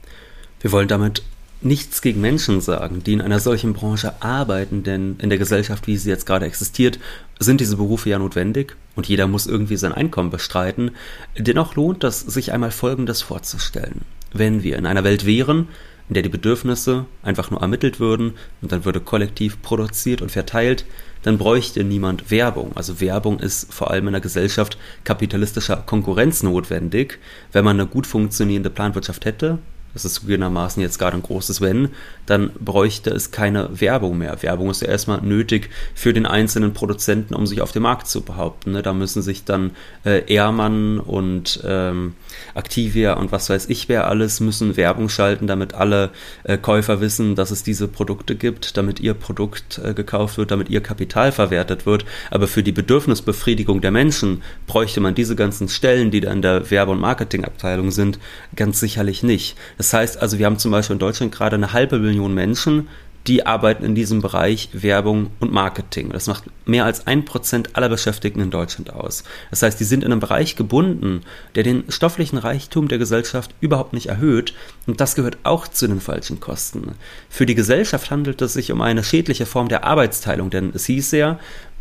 Wir 0.60 0.72
wollen 0.72 0.88
damit 0.88 1.22
nichts 1.62 2.02
gegen 2.02 2.20
Menschen 2.20 2.60
sagen, 2.60 3.02
die 3.04 3.12
in 3.12 3.20
einer 3.20 3.40
solchen 3.40 3.72
Branche 3.72 4.22
arbeiten, 4.22 4.82
denn 4.82 5.16
in 5.18 5.28
der 5.28 5.38
Gesellschaft, 5.38 5.86
wie 5.86 5.96
sie 5.96 6.10
jetzt 6.10 6.26
gerade 6.26 6.46
existiert, 6.46 6.98
sind 7.38 7.60
diese 7.60 7.76
Berufe 7.76 8.10
ja 8.10 8.18
notwendig 8.18 8.76
und 8.96 9.08
jeder 9.08 9.26
muss 9.26 9.46
irgendwie 9.46 9.76
sein 9.76 9.92
Einkommen 9.92 10.30
bestreiten. 10.30 10.92
Dennoch 11.38 11.74
lohnt 11.74 12.04
es, 12.04 12.20
sich 12.20 12.52
einmal 12.52 12.70
Folgendes 12.70 13.22
vorzustellen. 13.22 14.02
Wenn 14.32 14.62
wir 14.62 14.76
in 14.76 14.86
einer 14.86 15.04
Welt 15.04 15.26
wären, 15.26 15.68
in 16.08 16.14
der 16.14 16.22
die 16.22 16.28
Bedürfnisse 16.28 17.06
einfach 17.22 17.50
nur 17.50 17.60
ermittelt 17.60 18.00
würden 18.00 18.34
und 18.62 18.72
dann 18.72 18.84
würde 18.84 19.00
kollektiv 19.00 19.62
produziert 19.62 20.22
und 20.22 20.30
verteilt, 20.30 20.84
dann 21.22 21.38
bräuchte 21.38 21.84
niemand 21.84 22.30
Werbung. 22.30 22.72
Also 22.74 23.00
Werbung 23.00 23.38
ist 23.38 23.72
vor 23.72 23.90
allem 23.90 24.04
in 24.04 24.14
einer 24.14 24.20
Gesellschaft 24.20 24.78
kapitalistischer 25.04 25.76
Konkurrenz 25.76 26.42
notwendig. 26.42 27.18
Wenn 27.52 27.64
man 27.64 27.78
eine 27.78 27.88
gut 27.88 28.06
funktionierende 28.06 28.70
Planwirtschaft 28.70 29.24
hätte, 29.24 29.58
das 29.92 30.04
ist 30.04 30.14
zugegebenermaßen 30.14 30.82
jetzt 30.82 30.98
gerade 30.98 31.16
ein 31.16 31.22
großes 31.22 31.60
Wenn, 31.60 31.90
dann 32.26 32.50
bräuchte 32.58 33.10
es 33.10 33.30
keine 33.30 33.80
Werbung 33.80 34.18
mehr. 34.18 34.42
Werbung 34.42 34.70
ist 34.70 34.82
ja 34.82 34.88
erstmal 34.88 35.20
nötig 35.20 35.70
für 35.94 36.12
den 36.12 36.26
einzelnen 36.26 36.72
Produzenten, 36.72 37.34
um 37.34 37.46
sich 37.46 37.60
auf 37.60 37.72
dem 37.72 37.82
Markt 37.82 38.06
zu 38.06 38.22
behaupten. 38.22 38.72
Ne? 38.72 38.82
Da 38.82 38.92
müssen 38.92 39.22
sich 39.22 39.44
dann 39.44 39.72
äh, 40.04 40.32
Ehrmann 40.32 41.00
und 41.00 41.60
ähm, 41.64 42.14
Activia 42.54 43.14
und 43.14 43.32
was 43.32 43.50
weiß 43.50 43.68
ich 43.68 43.88
wer 43.88 44.06
alles 44.06 44.40
müssen 44.40 44.76
Werbung 44.76 45.08
schalten, 45.08 45.46
damit 45.46 45.74
alle 45.74 46.10
äh, 46.44 46.56
Käufer 46.56 47.00
wissen, 47.00 47.34
dass 47.34 47.50
es 47.50 47.62
diese 47.62 47.88
Produkte 47.88 48.36
gibt, 48.36 48.76
damit 48.76 49.00
ihr 49.00 49.14
Produkt 49.14 49.80
äh, 49.84 49.94
gekauft 49.94 50.38
wird, 50.38 50.50
damit 50.50 50.68
ihr 50.70 50.80
Kapital 50.82 51.32
verwertet 51.32 51.86
wird. 51.86 52.04
Aber 52.30 52.46
für 52.46 52.62
die 52.62 52.72
Bedürfnisbefriedigung 52.72 53.80
der 53.80 53.90
Menschen 53.90 54.42
bräuchte 54.66 55.00
man 55.00 55.14
diese 55.14 55.36
ganzen 55.36 55.68
Stellen, 55.68 56.10
die 56.10 56.20
da 56.20 56.32
in 56.32 56.42
der 56.42 56.70
Werbe- 56.70 56.92
und 56.92 57.00
Marketingabteilung 57.00 57.90
sind, 57.90 58.18
ganz 58.54 58.80
sicherlich 58.80 59.22
nicht. 59.22 59.56
Das 59.80 59.94
heißt 59.94 60.20
also, 60.20 60.38
wir 60.38 60.44
haben 60.44 60.58
zum 60.58 60.72
Beispiel 60.72 60.92
in 60.92 61.00
Deutschland 61.00 61.32
gerade 61.32 61.56
eine 61.56 61.72
halbe 61.72 61.98
Million 61.98 62.34
Menschen, 62.34 62.86
die 63.26 63.46
arbeiten 63.46 63.82
in 63.82 63.94
diesem 63.94 64.20
Bereich 64.20 64.68
Werbung 64.74 65.30
und 65.40 65.54
Marketing. 65.54 66.10
Das 66.10 66.26
macht 66.26 66.44
mehr 66.66 66.84
als 66.84 67.06
ein 67.06 67.24
Prozent 67.24 67.76
aller 67.76 67.88
Beschäftigten 67.88 68.42
in 68.42 68.50
Deutschland 68.50 68.92
aus. 68.92 69.24
Das 69.48 69.62
heißt, 69.62 69.80
die 69.80 69.84
sind 69.84 70.04
in 70.04 70.12
einem 70.12 70.20
Bereich 70.20 70.54
gebunden, 70.54 71.22
der 71.54 71.62
den 71.62 71.84
stofflichen 71.88 72.36
Reichtum 72.36 72.88
der 72.88 72.98
Gesellschaft 72.98 73.54
überhaupt 73.62 73.94
nicht 73.94 74.08
erhöht. 74.08 74.52
Und 74.86 75.00
das 75.00 75.14
gehört 75.14 75.38
auch 75.44 75.66
zu 75.66 75.88
den 75.88 76.02
falschen 76.02 76.40
Kosten. 76.40 76.92
Für 77.30 77.46
die 77.46 77.54
Gesellschaft 77.54 78.10
handelt 78.10 78.42
es 78.42 78.52
sich 78.52 78.72
um 78.72 78.82
eine 78.82 79.02
schädliche 79.02 79.46
Form 79.46 79.68
der 79.68 79.84
Arbeitsteilung, 79.84 80.50
denn 80.50 80.72
es 80.74 80.84
hieß 80.84 81.12
ja, 81.12 81.38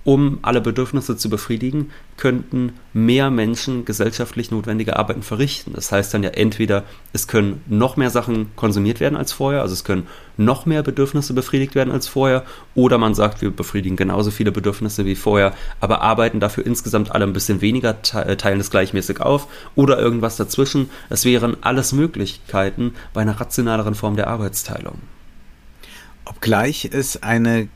um 0.10 0.40
alle 0.42 0.60
Bedürfnisse 0.60 1.18
zu 1.18 1.30
befriedigen, 1.30 1.92
könnten 2.18 2.74
mehr 2.94 3.30
Menschen 3.30 3.86
gesellschaftlich 3.86 4.50
notwendige 4.50 4.98
Arbeiten 4.98 5.22
verrichten. 5.22 5.74
Das 5.76 5.92
heißt 5.92 6.12
dann 6.12 6.24
ja 6.24 6.32
entweder, 6.32 6.84
es 7.14 7.28
können 7.28 7.62
noch 7.68 7.96
mehr 7.96 8.10
Sachen 8.10 8.50
konsumiert 8.56 9.00
werden 9.02 9.16
als 9.16 9.32
vorher, 9.32 9.62
also 9.62 9.74
es 9.74 9.84
können 9.84 10.08
noch 10.36 10.66
mehr 10.66 10.82
Bedürfnisse 10.82 11.36
befriedigt 11.36 11.76
werden 11.76 11.94
als 11.94 12.08
vorher, 12.08 12.44
oder 12.74 12.98
man 12.98 13.14
sagt, 13.14 13.44
wir 13.44 13.52
befriedigen 13.52 13.98
genauso 13.98 14.32
viele 14.32 14.52
Bedürfnisse 14.52 15.06
wie 15.06 15.14
vorher, 15.14 15.54
aber 15.80 16.02
arbeiten 16.02 16.40
dafür 16.40 16.66
insgesamt 16.66 17.12
alle 17.12 17.26
ein 17.26 17.34
bisschen 17.34 17.62
weniger, 17.62 17.96
äh, 18.16 18.36
teilen 18.36 18.60
es 18.60 18.72
gleichmäßig 18.72 19.22
auf, 19.22 19.46
oder 19.76 20.00
irgendwas 20.00 20.38
dazwischen. 20.38 20.90
Es 21.12 21.24
wären 21.24 21.58
alles 21.62 21.94
Möglichkeiten 21.94 22.96
bei 23.14 23.22
einer 23.22 23.40
rationaleren 23.40 23.94
Form 23.94 24.16
der 24.16 24.26
Arbeitsteilung. 24.26 24.98
Obgleich 26.26 26.90
es 26.92 27.22
eine 27.22 27.68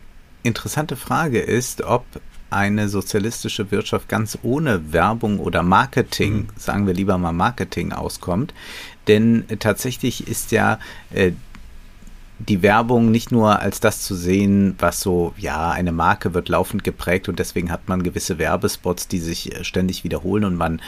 interessante 0.43 0.95
Frage 0.95 1.39
ist, 1.39 1.81
ob 1.81 2.05
eine 2.49 2.87
sozialistische 2.87 3.71
Wirtschaft 3.71 4.07
ganz 4.07 4.37
ohne 4.43 4.93
Werbung 4.93 5.39
oder 5.39 5.63
Marketing, 5.63 6.33
mhm. 6.35 6.47
sagen 6.55 6.87
wir 6.87 6.93
lieber 6.93 7.17
mal 7.17 7.33
Marketing, 7.33 7.91
auskommt. 7.91 8.53
Denn 9.07 9.45
tatsächlich 9.59 10.27
ist 10.27 10.51
ja 10.51 10.79
äh, 11.11 11.31
die 12.39 12.61
Werbung 12.61 13.11
nicht 13.11 13.31
nur 13.31 13.59
als 13.59 13.79
das 13.79 14.01
zu 14.01 14.15
sehen, 14.15 14.75
was 14.79 14.99
so, 15.01 15.33
ja, 15.37 15.71
eine 15.71 15.91
Marke 15.91 16.33
wird 16.33 16.49
laufend 16.49 16.83
geprägt 16.83 17.29
und 17.29 17.39
deswegen 17.39 17.71
hat 17.71 17.87
man 17.87 18.03
gewisse 18.03 18.37
Werbespots, 18.37 19.07
die 19.07 19.19
sich 19.19 19.55
äh, 19.55 19.63
ständig 19.63 20.03
wiederholen 20.03 20.45
und 20.45 20.55
man 20.55 20.81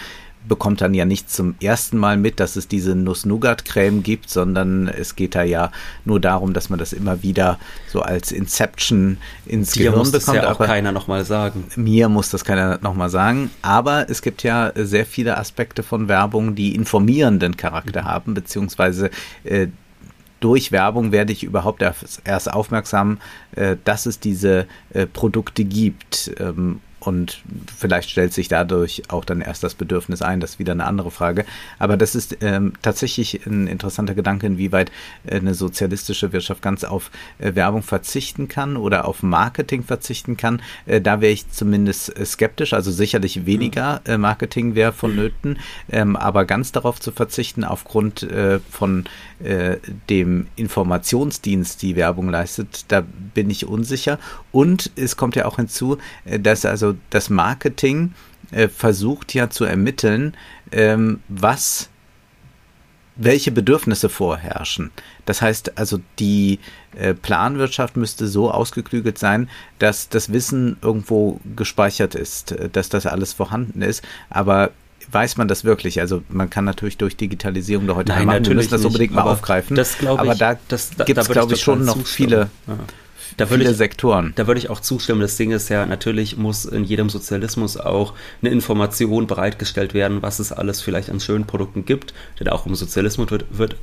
bekommt 0.48 0.82
dann 0.82 0.94
ja 0.94 1.06
nicht 1.06 1.30
zum 1.30 1.56
ersten 1.62 1.98
Mal 1.98 2.18
mit, 2.18 2.40
dass 2.40 2.56
es 2.56 2.68
diese 2.68 2.96
Nuss-Nougat-Creme 2.96 4.04
gibt, 4.04 4.30
sondern 4.30 4.88
es 4.88 5.16
geht 5.16 5.36
da 5.36 5.44
ja 5.44 5.72
nur 6.04 6.20
darum, 6.20 6.54
dass 6.54 6.70
man 6.70 6.80
das 6.80 6.94
immer 6.94 7.24
wieder 7.24 7.60
so 7.88 8.02
als 8.02 8.32
Inception 8.32 9.18
ins 9.46 9.72
Dir 9.72 9.86
Gehirn 9.86 10.00
muss 10.00 10.12
bekommt. 10.12 10.38
Das 10.38 10.44
ja 10.44 10.50
auch 10.50 10.56
aber 10.56 10.66
keiner 10.66 10.92
nochmal 10.92 11.26
sagen. 11.26 11.66
Mir 11.76 12.10
muss 12.10 12.30
das 12.30 12.46
keiner 12.46 12.80
nochmal 12.82 13.10
sagen. 13.10 13.52
Aber 13.62 14.10
es 14.10 14.22
gibt 14.22 14.44
ja 14.44 14.72
sehr 14.76 15.06
viele 15.06 15.38
Aspekte 15.38 15.84
von 15.84 16.08
Werbung, 16.08 16.56
die 16.56 16.76
informierenden 16.76 17.58
Charakter 17.58 18.04
mhm. 18.04 18.06
haben, 18.06 18.34
beziehungsweise 18.34 19.10
äh, 19.44 19.68
durch 20.40 20.72
Werbung 20.72 21.12
werde 21.12 21.34
ich 21.34 21.44
überhaupt 21.44 21.82
erst 21.82 22.54
aufmerksam, 22.54 23.20
äh, 23.56 23.78
dass 23.84 24.06
es 24.06 24.20
diese 24.20 24.68
äh, 24.94 25.08
Produkte 25.08 25.64
gibt. 25.64 26.32
Und 27.06 27.42
vielleicht 27.78 28.10
stellt 28.10 28.34
sich 28.34 28.48
dadurch 28.48 29.04
auch 29.10 29.26
dann 29.26 29.42
erst 29.42 29.64
das 29.64 29.76
Bedürfnis 29.76 30.22
ein, 30.22 30.40
das 30.40 30.52
ist 30.52 30.60
wieder 30.60 30.74
eine 30.74 30.86
andere 30.86 31.12
Frage. 31.12 31.46
Aber 31.80 31.98
das 31.98 32.16
ist 32.16 32.38
ähm, 32.42 32.74
tatsächlich 32.82 33.46
ein 33.46 33.68
interessanter 33.68 34.16
Gedanke, 34.16 34.48
inwieweit 34.48 34.92
äh, 35.26 35.38
eine 35.38 35.54
sozialistische 35.54 36.34
Wirtschaft 36.34 36.62
ganz 36.62 36.84
auf 36.84 37.12
äh, 37.40 37.56
Werbung 37.56 37.84
verzichten 37.84 38.48
kann 38.48 38.78
oder 38.78 39.06
auf 39.06 39.24
Marketing 39.24 39.84
verzichten 39.84 40.38
kann. 40.38 40.62
Äh, 40.86 41.02
da 41.02 41.22
wäre 41.22 41.32
ich 41.32 41.50
zumindest 41.50 42.18
äh, 42.18 42.26
skeptisch. 42.26 42.74
Also 42.74 42.92
sicherlich 42.92 43.46
weniger 43.46 44.02
äh, 44.06 44.18
Marketing 44.18 44.76
wäre 44.76 44.94
vonnöten, 44.94 45.60
ähm, 45.92 46.16
aber 46.16 46.46
ganz 46.46 46.72
darauf 46.72 47.00
zu 47.00 47.12
verzichten 47.12 47.64
aufgrund 47.64 48.24
äh, 48.24 48.60
von 48.70 49.06
dem 50.10 50.48
Informationsdienst, 50.56 51.82
die 51.82 51.98
Werbung 51.98 52.30
leistet, 52.30 52.86
da 52.88 53.04
bin 53.34 53.50
ich 53.50 53.66
unsicher. 53.68 54.18
Und 54.54 54.92
es 54.96 55.18
kommt 55.18 55.36
ja 55.36 55.46
auch 55.46 55.58
hinzu, 55.58 55.98
dass 56.24 56.66
also 56.66 56.95
das 57.10 57.30
Marketing 57.30 58.14
versucht 58.70 59.34
ja 59.34 59.50
zu 59.50 59.66
ermitteln, 59.66 60.36
ähm, 60.72 61.20
was 61.28 61.90
welche 63.16 63.52
Bedürfnisse 63.52 64.10
vorherrschen. 64.10 64.92
Das 65.26 65.42
heißt 65.42 65.78
also, 65.78 66.00
die 66.20 66.60
äh, 66.98 67.14
Planwirtschaft 67.14 67.96
müsste 67.96 68.28
so 68.28 68.52
ausgeklügelt 68.52 69.18
sein, 69.18 69.50
dass 69.80 70.10
das 70.10 70.34
Wissen 70.34 70.78
irgendwo 70.82 71.40
gespeichert 71.56 72.14
ist, 72.14 72.52
äh, 72.52 72.70
dass 72.70 72.90
das 72.90 73.06
alles 73.06 73.32
vorhanden 73.32 73.82
ist. 73.82 74.04
Aber 74.30 74.72
weiß 75.10 75.38
man 75.38 75.48
das 75.48 75.64
wirklich? 75.64 76.02
Also 76.02 76.24
man 76.28 76.50
kann 76.50 76.66
natürlich 76.66 76.98
durch 76.98 77.16
Digitalisierung 77.16 77.88
da 77.88 77.96
heute 77.96 78.12
Nein, 78.12 78.26
machen, 78.26 78.46
wir 78.46 78.56
müssen 78.56 78.72
das 78.72 78.84
unbedingt 78.84 79.14
mal 79.14 79.22
aufgreifen. 79.22 79.78
Das 79.78 79.98
glaube 79.98 80.26
ich. 80.26 80.30
Aber 80.30 80.38
da, 80.38 80.58
da 80.98 81.04
gibt 81.06 81.18
es, 81.18 81.30
glaube 81.30 81.54
ich, 81.54 81.62
schon 81.62 81.86
noch 81.86 82.06
viele. 82.06 82.50
Ja 82.68 82.78
da 83.38 83.46
viele 83.48 83.70
ich, 83.70 83.78
Sektoren. 83.78 84.34
Da 84.36 84.48
würde 84.48 84.60
ich 84.60 84.70
auch 84.70 84.80
zustimmen. 84.80 85.22
Das 85.22 85.38
Ding 85.38 85.52
ist 85.52 85.70
ja, 85.70 85.86
natürlich 85.86 86.38
muss 86.38 86.66
in 86.66 86.84
jedem 86.84 87.10
Sozialismus 87.10 87.78
auch 87.78 88.14
eine 88.42 88.52
Information 88.52 89.28
bereitgestellt 89.28 89.94
werden, 89.94 90.22
was 90.22 90.40
es 90.40 90.52
alles 90.52 90.82
vielleicht 90.82 91.10
an 91.10 91.20
schönen 91.20 91.46
Produkten 91.46 91.86
gibt. 91.86 92.14
Denn 92.40 92.48
auch 92.50 92.66
im 92.66 92.76
Sozialismus 92.76 93.32
wird, 93.32 93.46
wird 93.50 93.76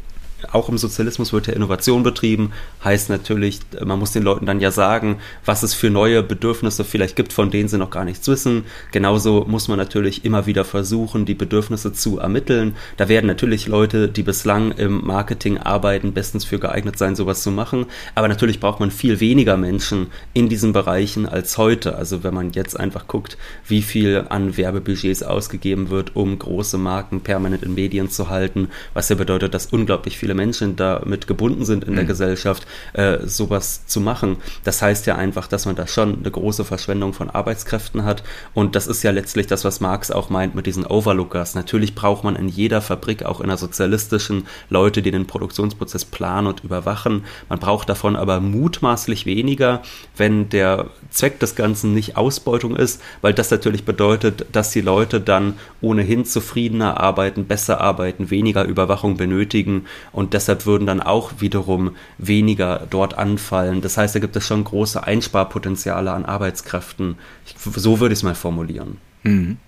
auch 0.51 0.69
im 0.69 0.79
Sozialismus 0.79 1.33
wird 1.33 1.47
ja 1.47 1.53
Innovation 1.53 2.03
betrieben, 2.03 2.53
heißt 2.85 3.11
natürlich, 3.11 3.61
man 3.85 3.99
muss 3.99 4.13
den 4.13 4.23
Leuten 4.23 4.47
dann 4.47 4.61
ja 4.61 4.71
sagen, 4.71 5.19
was 5.45 5.63
es 5.63 5.75
für 5.75 5.91
neue 5.91 6.23
Bedürfnisse 6.23 6.85
vielleicht 6.85 7.17
gibt, 7.17 7.33
von 7.33 7.51
denen 7.51 7.69
sie 7.69 7.79
noch 7.79 7.91
gar 7.91 8.05
nichts 8.05 8.27
wissen. 8.29 8.65
Genauso 8.91 9.45
muss 9.47 9.69
man 9.69 9.79
natürlich 9.79 10.25
immer 10.25 10.47
wieder 10.47 10.65
versuchen, 10.65 11.25
die 11.25 11.35
Bedürfnisse 11.35 11.93
zu 11.93 12.19
ermitteln. 12.19 12.77
Da 12.97 13.09
werden 13.09 13.27
natürlich 13.27 13.67
Leute, 13.67 14.09
die 14.09 14.23
bislang 14.23 14.73
im 14.73 15.05
Marketing 15.05 15.59
arbeiten, 15.59 16.13
bestens 16.13 16.45
für 16.45 16.59
geeignet 16.59 16.99
sein, 16.99 17.17
sowas 17.17 17.43
zu 17.43 17.51
machen. 17.51 17.87
Aber 18.15 18.29
natürlich 18.29 18.61
braucht 18.61 18.81
man 18.81 18.91
viel 18.91 19.21
weniger 19.21 19.57
Menschen 19.57 20.09
in 20.33 20.49
diesen 20.49 20.73
Bereichen 20.73 21.27
als 21.27 21.59
heute. 21.59 21.97
Also 21.97 22.25
wenn 22.25 22.35
man 22.35 22.53
jetzt 22.53 22.79
einfach 22.79 23.07
guckt, 23.07 23.37
wie 23.67 23.83
viel 23.83 24.27
an 24.29 24.57
Werbebudgets 24.57 25.23
ausgegeben 25.23 25.91
wird, 25.91 26.17
um 26.17 26.39
große 26.39 26.79
Marken 26.79 27.21
permanent 27.21 27.63
in 27.63 27.75
Medien 27.75 28.11
zu 28.11 28.29
halten, 28.29 28.69
was 28.95 29.09
ja 29.09 29.17
bedeutet, 29.17 29.55
dass 29.55 29.67
unglaublich 29.67 30.19
viele 30.19 30.32
viele 30.33 30.47
Menschen 30.47 30.77
damit 30.77 31.27
gebunden 31.27 31.65
sind 31.65 31.85
in 31.85 31.93
mhm. 31.93 31.97
der 31.97 32.05
Gesellschaft, 32.07 32.67
äh, 32.95 33.19
sowas 33.27 33.87
zu 33.87 34.01
machen. 34.01 34.37
Das 34.65 34.81
heißt 34.81 35.07
ja 35.07 35.17
einfach, 35.17 35.47
dass 35.47 35.67
man 35.67 35.77
da 35.77 35.87
schon 35.87 36.21
eine 36.21 36.31
große 36.31 36.65
Verschwendung 36.65 37.12
von 37.12 37.29
Arbeitskräften 37.29 38.05
hat. 38.05 38.23
Und 38.55 38.75
das 38.75 38.87
ist 38.87 39.03
ja 39.03 39.11
letztlich 39.11 39.47
das, 39.47 39.65
was 39.65 39.81
Marx 39.81 40.11
auch 40.11 40.31
meint 40.31 40.55
mit 40.55 40.67
diesen 40.67 40.87
Overlookers. 40.87 41.55
Natürlich 41.55 41.95
braucht 41.95 42.25
man 42.25 42.37
in 42.37 42.49
jeder 42.49 42.81
Fabrik, 42.81 43.25
auch 43.25 43.41
in 43.41 43.47
einer 43.47 43.59
sozialistischen, 43.59 44.47
Leute, 44.71 45.03
die 45.03 45.11
den 45.11 45.27
Produktionsprozess 45.27 46.07
planen 46.07 46.47
und 46.47 46.65
überwachen. 46.65 47.25
Man 47.49 47.59
braucht 47.59 47.89
davon 47.89 48.17
aber 48.17 48.41
mutmaßlich 48.41 49.27
weniger, 49.27 49.83
wenn 50.17 50.49
der 50.49 50.87
Zweck 51.11 51.41
des 51.41 51.57
Ganzen 51.57 51.93
nicht 51.93 52.17
Ausbeutung 52.17 52.77
ist, 52.77 53.03
weil 53.21 53.35
das 53.35 53.51
natürlich 53.51 53.85
bedeutet, 53.85 54.47
dass 54.53 54.71
die 54.71 54.81
Leute 54.81 55.21
dann 55.21 55.55
ohnehin 55.81 56.25
zufriedener 56.25 57.01
arbeiten, 57.01 57.45
besser 57.45 57.81
arbeiten, 57.81 58.31
weniger 58.31 58.65
Überwachung 58.65 59.17
benötigen 59.17 59.85
und 60.12 60.22
deshalb 60.31 60.67
würden 60.67 60.87
dann 60.87 61.00
auch 61.00 61.33
wiederum 61.38 61.97
weniger 62.19 62.87
dort 62.91 63.19
anfallen. 63.19 63.81
Das 63.81 63.97
heißt, 63.97 64.14
da 64.14 64.19
gibt 64.19 64.37
es 64.37 64.47
schon 64.47 64.64
große 64.64 65.02
Einsparpotenziale 65.02 66.12
an 66.12 66.25
Arbeitskräften. 66.25 67.17
Ich, 67.47 67.55
so 67.59 68.00
würde 68.00 68.12
ich 68.12 68.21
es 68.21 68.23
mal 68.23 68.35
formulieren. 68.35 68.99
Mhm. 69.23 69.59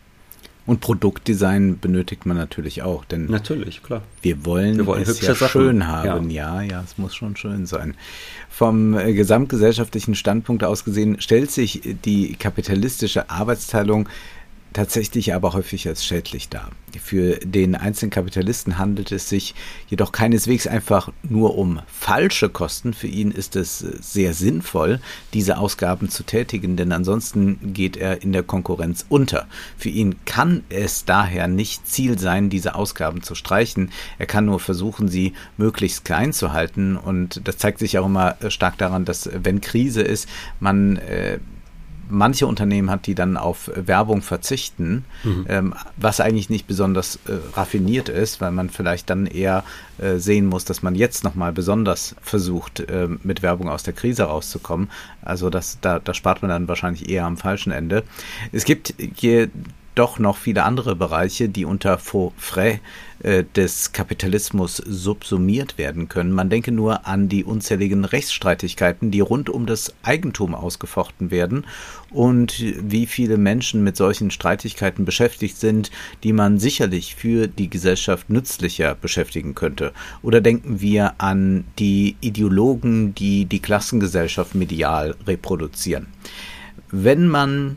Und 0.66 0.80
Produktdesign 0.80 1.78
benötigt 1.78 2.24
man 2.24 2.38
natürlich 2.38 2.82
auch, 2.82 3.04
denn 3.04 3.26
natürlich, 3.26 3.82
klar. 3.82 4.02
Wir 4.22 4.46
wollen, 4.46 4.78
wir 4.78 4.86
wollen 4.86 5.02
es 5.02 5.20
ja 5.20 5.34
Sachen. 5.34 5.48
schön 5.50 5.86
haben. 5.86 6.30
Ja. 6.30 6.62
ja, 6.62 6.62
ja, 6.62 6.82
es 6.82 6.96
muss 6.96 7.14
schon 7.14 7.36
schön 7.36 7.66
sein. 7.66 7.94
Vom 8.48 8.96
äh, 8.96 9.12
gesamtgesellschaftlichen 9.12 10.14
Standpunkt 10.14 10.64
aus 10.64 10.84
gesehen 10.84 11.20
stellt 11.20 11.50
sich 11.50 11.82
die 12.06 12.34
kapitalistische 12.36 13.28
Arbeitsteilung 13.28 14.08
tatsächlich 14.74 15.32
aber 15.32 15.54
häufig 15.54 15.88
als 15.88 16.04
schädlich 16.04 16.50
dar. 16.50 16.70
Für 17.02 17.38
den 17.38 17.74
einzelnen 17.74 18.10
Kapitalisten 18.10 18.76
handelt 18.78 19.10
es 19.10 19.28
sich 19.28 19.54
jedoch 19.88 20.12
keineswegs 20.12 20.66
einfach 20.66 21.10
nur 21.22 21.56
um 21.56 21.80
falsche 21.86 22.48
Kosten. 22.48 22.92
Für 22.92 23.06
ihn 23.06 23.30
ist 23.30 23.56
es 23.56 23.78
sehr 23.78 24.34
sinnvoll, 24.34 25.00
diese 25.32 25.58
Ausgaben 25.58 26.10
zu 26.10 26.24
tätigen, 26.24 26.76
denn 26.76 26.92
ansonsten 26.92 27.72
geht 27.72 27.96
er 27.96 28.22
in 28.22 28.32
der 28.32 28.42
Konkurrenz 28.42 29.06
unter. 29.08 29.46
Für 29.78 29.88
ihn 29.88 30.16
kann 30.24 30.64
es 30.68 31.04
daher 31.04 31.48
nicht 31.48 31.88
Ziel 31.88 32.18
sein, 32.18 32.50
diese 32.50 32.74
Ausgaben 32.74 33.22
zu 33.22 33.34
streichen. 33.34 33.90
Er 34.18 34.26
kann 34.26 34.44
nur 34.44 34.60
versuchen, 34.60 35.08
sie 35.08 35.32
möglichst 35.56 36.04
klein 36.04 36.32
zu 36.32 36.52
halten. 36.52 36.96
Und 36.96 37.40
das 37.46 37.58
zeigt 37.58 37.78
sich 37.78 37.98
auch 37.98 38.06
immer 38.06 38.36
stark 38.48 38.76
daran, 38.78 39.04
dass 39.04 39.30
wenn 39.32 39.60
Krise 39.60 40.02
ist, 40.02 40.28
man 40.60 40.96
äh, 40.96 41.38
manche 42.08 42.46
Unternehmen 42.46 42.90
hat, 42.90 43.06
die 43.06 43.14
dann 43.14 43.36
auf 43.36 43.70
Werbung 43.74 44.22
verzichten, 44.22 45.04
mhm. 45.22 45.46
ähm, 45.48 45.74
was 45.96 46.20
eigentlich 46.20 46.50
nicht 46.50 46.66
besonders 46.66 47.16
äh, 47.26 47.32
raffiniert 47.54 48.08
ist, 48.08 48.40
weil 48.40 48.52
man 48.52 48.70
vielleicht 48.70 49.10
dann 49.10 49.26
eher 49.26 49.64
äh, 49.98 50.16
sehen 50.16 50.46
muss, 50.46 50.64
dass 50.64 50.82
man 50.82 50.94
jetzt 50.94 51.24
nochmal 51.24 51.52
besonders 51.52 52.16
versucht, 52.22 52.80
äh, 52.80 53.08
mit 53.22 53.42
Werbung 53.42 53.68
aus 53.68 53.82
der 53.82 53.94
Krise 53.94 54.24
rauszukommen. 54.24 54.90
Also 55.22 55.50
das, 55.50 55.78
da, 55.80 55.98
da 55.98 56.14
spart 56.14 56.42
man 56.42 56.48
dann 56.48 56.68
wahrscheinlich 56.68 57.08
eher 57.08 57.24
am 57.24 57.36
falschen 57.36 57.72
Ende. 57.72 58.04
Es 58.52 58.64
gibt 58.64 58.94
hier 59.16 59.48
doch 59.94 60.18
noch 60.18 60.36
viele 60.36 60.64
andere 60.64 60.96
Bereiche, 60.96 61.48
die 61.48 61.64
unter 61.64 61.98
Faux 61.98 62.34
frais 62.36 62.80
äh, 63.20 63.44
des 63.56 63.92
Kapitalismus 63.92 64.76
subsumiert 64.76 65.78
werden 65.78 66.08
können. 66.08 66.32
Man 66.32 66.50
denke 66.50 66.72
nur 66.72 67.06
an 67.06 67.28
die 67.28 67.44
unzähligen 67.44 68.04
Rechtsstreitigkeiten, 68.04 69.10
die 69.10 69.20
rund 69.20 69.48
um 69.48 69.66
das 69.66 69.94
Eigentum 70.02 70.54
ausgefochten 70.54 71.30
werden 71.30 71.64
und 72.10 72.60
wie 72.60 73.06
viele 73.06 73.38
Menschen 73.38 73.84
mit 73.84 73.96
solchen 73.96 74.30
Streitigkeiten 74.30 75.04
beschäftigt 75.04 75.58
sind, 75.58 75.90
die 76.22 76.32
man 76.32 76.58
sicherlich 76.58 77.14
für 77.14 77.46
die 77.46 77.70
Gesellschaft 77.70 78.30
nützlicher 78.30 78.94
beschäftigen 78.94 79.54
könnte. 79.54 79.92
Oder 80.22 80.40
denken 80.40 80.80
wir 80.80 81.14
an 81.18 81.64
die 81.78 82.16
Ideologen, 82.20 83.14
die 83.14 83.44
die 83.44 83.60
Klassengesellschaft 83.60 84.54
medial 84.54 85.14
reproduzieren. 85.26 86.08
Wenn 86.90 87.26
man 87.28 87.76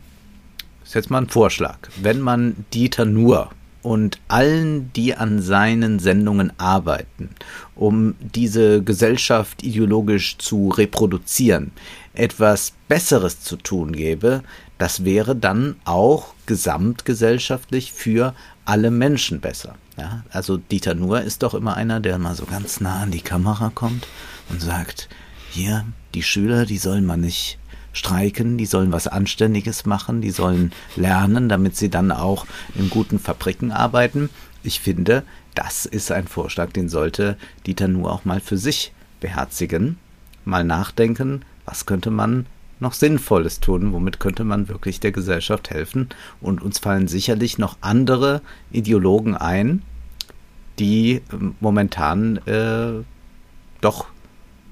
ist 0.87 0.93
jetzt 0.95 1.09
mal 1.09 1.19
ein 1.19 1.29
Vorschlag. 1.29 1.77
Wenn 2.01 2.21
man 2.21 2.65
Dieter 2.73 3.03
Nuhr 3.03 3.49
und 3.81 4.19
allen, 4.29 4.91
die 4.93 5.15
an 5.15 5.41
seinen 5.41 5.99
Sendungen 5.99 6.53
arbeiten, 6.57 7.29
um 7.75 8.15
diese 8.19 8.81
Gesellschaft 8.81 9.63
ideologisch 9.63 10.37
zu 10.37 10.69
reproduzieren, 10.69 11.71
etwas 12.13 12.71
Besseres 12.87 13.41
zu 13.41 13.57
tun 13.57 13.91
gäbe, 13.91 14.43
das 14.77 15.03
wäre 15.03 15.35
dann 15.35 15.75
auch 15.83 16.33
gesamtgesellschaftlich 16.45 17.91
für 17.91 18.33
alle 18.63 18.89
Menschen 18.89 19.41
besser. 19.41 19.75
Ja, 19.97 20.23
also 20.31 20.55
Dieter 20.57 20.95
Nuhr 20.95 21.21
ist 21.21 21.43
doch 21.43 21.53
immer 21.53 21.75
einer, 21.75 21.99
der 21.99 22.17
mal 22.17 22.35
so 22.35 22.45
ganz 22.45 22.79
nah 22.79 23.01
an 23.01 23.11
die 23.11 23.21
Kamera 23.21 23.71
kommt 23.73 24.07
und 24.49 24.61
sagt, 24.61 25.09
hier, 25.49 25.85
die 26.13 26.23
Schüler, 26.23 26.65
die 26.65 26.77
sollen 26.77 27.05
man 27.05 27.21
nicht 27.21 27.57
streiken, 27.97 28.57
die 28.57 28.65
sollen 28.65 28.91
was 28.91 29.07
Anständiges 29.07 29.85
machen, 29.85 30.21
die 30.21 30.29
sollen 30.29 30.71
lernen, 30.95 31.49
damit 31.49 31.75
sie 31.75 31.89
dann 31.89 32.11
auch 32.11 32.45
in 32.75 32.89
guten 32.89 33.19
Fabriken 33.19 33.71
arbeiten. 33.71 34.29
Ich 34.63 34.79
finde, 34.79 35.23
das 35.55 35.85
ist 35.85 36.11
ein 36.11 36.27
Vorschlag, 36.27 36.71
den 36.71 36.89
sollte 36.89 37.37
Dieter 37.65 37.87
nur 37.87 38.11
auch 38.11 38.25
mal 38.25 38.39
für 38.39 38.57
sich 38.57 38.93
beherzigen, 39.19 39.97
mal 40.45 40.63
nachdenken, 40.63 41.41
was 41.65 41.85
könnte 41.85 42.11
man 42.11 42.45
noch 42.79 42.93
Sinnvolles 42.93 43.59
tun, 43.59 43.91
womit 43.91 44.19
könnte 44.19 44.43
man 44.43 44.67
wirklich 44.67 44.99
der 44.99 45.11
Gesellschaft 45.11 45.71
helfen. 45.71 46.09
Und 46.41 46.61
uns 46.61 46.77
fallen 46.77 47.07
sicherlich 47.07 47.57
noch 47.57 47.77
andere 47.81 48.41
Ideologen 48.71 49.35
ein, 49.35 49.81
die 50.77 51.21
ähm, 51.33 51.55
momentan 51.59 52.37
äh, 52.45 53.03
doch 53.81 54.05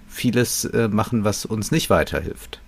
vieles 0.07 0.65
äh, 0.65 0.87
machen, 0.87 1.23
was 1.23 1.45
uns 1.45 1.71
nicht 1.71 1.89
weiterhilft. 1.89 2.61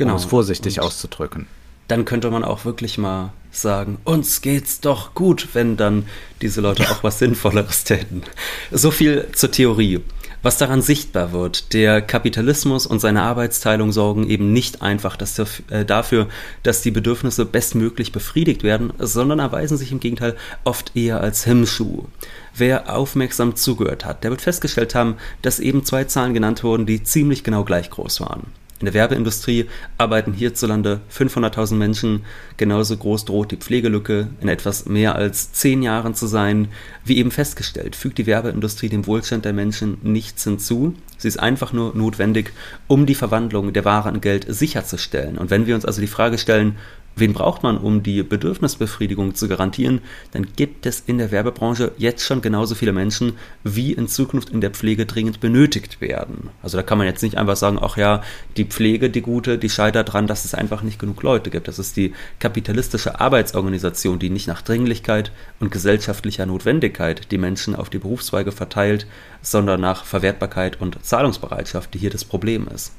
Genau. 0.00 0.12
Um 0.12 0.16
es 0.16 0.24
vorsichtig 0.24 0.78
und 0.78 0.86
auszudrücken. 0.86 1.46
Dann 1.86 2.06
könnte 2.06 2.30
man 2.30 2.42
auch 2.42 2.64
wirklich 2.64 2.96
mal 2.96 3.34
sagen, 3.50 3.98
uns 4.04 4.40
geht's 4.40 4.80
doch 4.80 5.12
gut, 5.12 5.48
wenn 5.52 5.76
dann 5.76 6.06
diese 6.40 6.62
Leute 6.62 6.90
auch 6.90 7.04
was 7.04 7.18
Sinnvolleres 7.18 7.84
täten. 7.84 8.22
So 8.70 8.90
viel 8.90 9.28
zur 9.34 9.50
Theorie. 9.50 10.00
Was 10.42 10.56
daran 10.56 10.80
sichtbar 10.80 11.32
wird, 11.32 11.74
der 11.74 12.00
Kapitalismus 12.00 12.86
und 12.86 12.98
seine 12.98 13.24
Arbeitsteilung 13.24 13.92
sorgen 13.92 14.26
eben 14.26 14.54
nicht 14.54 14.80
einfach 14.80 15.18
dass 15.18 15.38
äh, 15.38 15.84
dafür, 15.84 16.28
dass 16.62 16.80
die 16.80 16.90
Bedürfnisse 16.90 17.44
bestmöglich 17.44 18.10
befriedigt 18.10 18.62
werden, 18.62 18.94
sondern 18.98 19.38
erweisen 19.38 19.76
sich 19.76 19.92
im 19.92 20.00
Gegenteil 20.00 20.34
oft 20.64 20.96
eher 20.96 21.20
als 21.20 21.44
Hemmschuh. 21.44 22.06
Wer 22.54 22.90
aufmerksam 22.96 23.54
zugehört 23.54 24.06
hat, 24.06 24.24
der 24.24 24.30
wird 24.30 24.40
festgestellt 24.40 24.94
haben, 24.94 25.16
dass 25.42 25.60
eben 25.60 25.84
zwei 25.84 26.04
Zahlen 26.04 26.32
genannt 26.32 26.64
wurden, 26.64 26.86
die 26.86 27.02
ziemlich 27.02 27.44
genau 27.44 27.64
gleich 27.64 27.90
groß 27.90 28.22
waren. 28.22 28.46
In 28.80 28.86
der 28.86 28.94
Werbeindustrie 28.94 29.66
arbeiten 29.98 30.32
hierzulande 30.32 31.02
500.000 31.14 31.74
Menschen. 31.74 32.24
Genauso 32.56 32.96
groß 32.96 33.26
droht 33.26 33.50
die 33.50 33.58
Pflegelücke 33.58 34.28
in 34.40 34.48
etwas 34.48 34.86
mehr 34.86 35.16
als 35.16 35.52
zehn 35.52 35.82
Jahren 35.82 36.14
zu 36.14 36.26
sein. 36.26 36.68
Wie 37.04 37.18
eben 37.18 37.30
festgestellt, 37.30 37.94
fügt 37.94 38.16
die 38.16 38.24
Werbeindustrie 38.24 38.88
dem 38.88 39.06
Wohlstand 39.06 39.44
der 39.44 39.52
Menschen 39.52 39.98
nichts 40.02 40.44
hinzu. 40.44 40.94
Sie 41.18 41.28
ist 41.28 41.38
einfach 41.38 41.74
nur 41.74 41.94
notwendig, 41.94 42.52
um 42.86 43.04
die 43.04 43.14
Verwandlung 43.14 43.74
der 43.74 43.84
Ware 43.84 44.08
in 44.08 44.22
Geld 44.22 44.46
sicherzustellen. 44.48 45.36
Und 45.36 45.50
wenn 45.50 45.66
wir 45.66 45.74
uns 45.74 45.84
also 45.84 46.00
die 46.00 46.06
Frage 46.06 46.38
stellen, 46.38 46.76
Wen 47.16 47.32
braucht 47.32 47.62
man, 47.62 47.76
um 47.76 48.02
die 48.02 48.22
Bedürfnisbefriedigung 48.22 49.34
zu 49.34 49.48
garantieren? 49.48 50.00
Dann 50.32 50.46
gibt 50.56 50.86
es 50.86 51.00
in 51.00 51.18
der 51.18 51.30
Werbebranche 51.30 51.92
jetzt 51.98 52.24
schon 52.24 52.40
genauso 52.40 52.74
viele 52.74 52.92
Menschen, 52.92 53.34
wie 53.64 53.92
in 53.92 54.08
Zukunft 54.08 54.50
in 54.50 54.60
der 54.60 54.70
Pflege 54.70 55.06
dringend 55.06 55.40
benötigt 55.40 56.00
werden. 56.00 56.50
Also 56.62 56.76
da 56.76 56.82
kann 56.82 56.98
man 56.98 57.06
jetzt 57.06 57.22
nicht 57.22 57.36
einfach 57.36 57.56
sagen, 57.56 57.78
ach 57.80 57.96
ja, 57.96 58.22
die 58.56 58.64
Pflege, 58.64 59.10
die 59.10 59.22
gute, 59.22 59.58
die 59.58 59.68
scheitert 59.68 60.08
daran, 60.08 60.28
dass 60.28 60.44
es 60.44 60.54
einfach 60.54 60.82
nicht 60.82 60.98
genug 60.98 61.22
Leute 61.22 61.50
gibt. 61.50 61.68
Das 61.68 61.78
ist 61.78 61.96
die 61.96 62.14
kapitalistische 62.38 63.20
Arbeitsorganisation, 63.20 64.18
die 64.18 64.30
nicht 64.30 64.46
nach 64.46 64.62
Dringlichkeit 64.62 65.32
und 65.58 65.70
gesellschaftlicher 65.70 66.46
Notwendigkeit 66.46 67.30
die 67.30 67.38
Menschen 67.38 67.74
auf 67.74 67.90
die 67.90 67.98
Berufszweige 67.98 68.52
verteilt, 68.52 69.06
sondern 69.42 69.80
nach 69.80 70.04
Verwertbarkeit 70.04 70.80
und 70.80 71.04
Zahlungsbereitschaft, 71.04 71.92
die 71.92 71.98
hier 71.98 72.10
das 72.10 72.24
Problem 72.24 72.68
ist. 72.68 72.92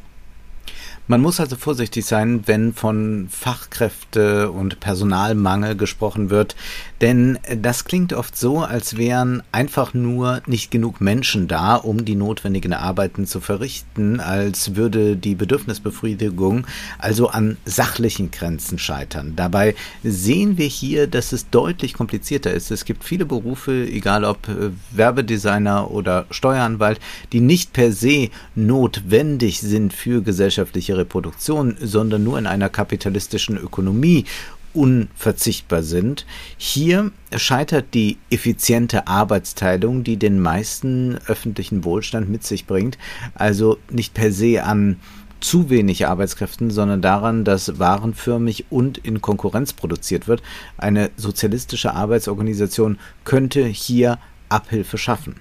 Man 1.12 1.20
muss 1.20 1.42
also 1.42 1.58
vorsichtig 1.58 2.06
sein, 2.06 2.44
wenn 2.46 2.72
von 2.72 3.28
Fachkräfte 3.30 4.50
und 4.50 4.80
Personalmangel 4.80 5.76
gesprochen 5.76 6.30
wird, 6.30 6.56
denn 7.02 7.38
das 7.54 7.84
klingt 7.84 8.14
oft 8.14 8.38
so, 8.38 8.60
als 8.60 8.96
wären 8.96 9.44
einfach 9.52 9.94
nur 9.94 10.42
nicht 10.46 10.72
genug 10.72 11.02
Menschen 11.02 11.50
da, 11.50 11.76
um 11.76 12.06
die 12.06 12.16
notwendigen 12.16 12.72
Arbeiten 12.72 13.28
zu 13.28 13.42
verrichten, 13.42 14.22
als 14.22 14.78
würde 14.78 15.18
die 15.18 15.36
Bedürfnisbefriedigung 15.36 16.66
also 16.98 17.28
an 17.28 17.58
sachlichen 17.66 18.32
Grenzen 18.32 18.80
scheitern. 18.80 19.34
Dabei 19.36 19.76
sehen 20.04 20.58
wir 20.58 20.68
hier, 20.68 21.08
dass 21.08 21.34
es 21.34 21.50
deutlich 21.50 21.94
komplizierter 21.94 22.54
ist. 22.54 22.72
Es 22.72 22.86
gibt 22.86 23.04
viele 23.04 23.26
Berufe, 23.26 23.86
egal 23.86 24.24
ob 24.24 24.48
äh, 24.48 24.70
Werbedesigner 24.92 25.92
oder 25.92 26.26
Steueranwalt, 26.30 27.02
die 27.34 27.42
nicht 27.42 27.74
per 27.74 27.92
se 27.92 28.30
notwendig 28.56 29.60
sind 29.60 29.92
für 29.92 30.22
gesellschaftliche 30.22 31.01
Reproduktion, 31.02 31.76
sondern 31.80 32.24
nur 32.24 32.40
in 32.40 32.48
einer 32.48 32.70
kapitalistischen 32.70 33.58
Ökonomie 33.58 34.26
unverzichtbar 34.74 35.84
sind. 35.84 36.26
Hier 36.58 37.12
scheitert 37.36 37.94
die 37.94 38.18
effiziente 38.30 39.08
Arbeitsteilung, 39.08 40.04
die 40.04 40.18
den 40.18 40.40
meisten 40.40 41.20
öffentlichen 41.28 41.84
Wohlstand 41.84 42.30
mit 42.30 42.46
sich 42.46 42.66
bringt, 42.66 42.98
also 43.36 43.78
nicht 43.90 44.14
per 44.14 44.32
se 44.32 44.64
an 44.64 44.98
zu 45.42 45.70
wenig 45.70 46.08
Arbeitskräften, 46.08 46.70
sondern 46.70 47.02
daran, 47.02 47.44
dass 47.44 47.80
warenförmig 47.80 48.66
und 48.70 49.00
in 49.00 49.22
Konkurrenz 49.22 49.74
produziert 49.74 50.28
wird. 50.28 50.44
Eine 50.78 51.10
sozialistische 51.18 51.94
Arbeitsorganisation 51.94 53.00
könnte 53.24 53.66
hier 53.66 54.20
Abhilfe 54.50 54.98
schaffen. 54.98 55.38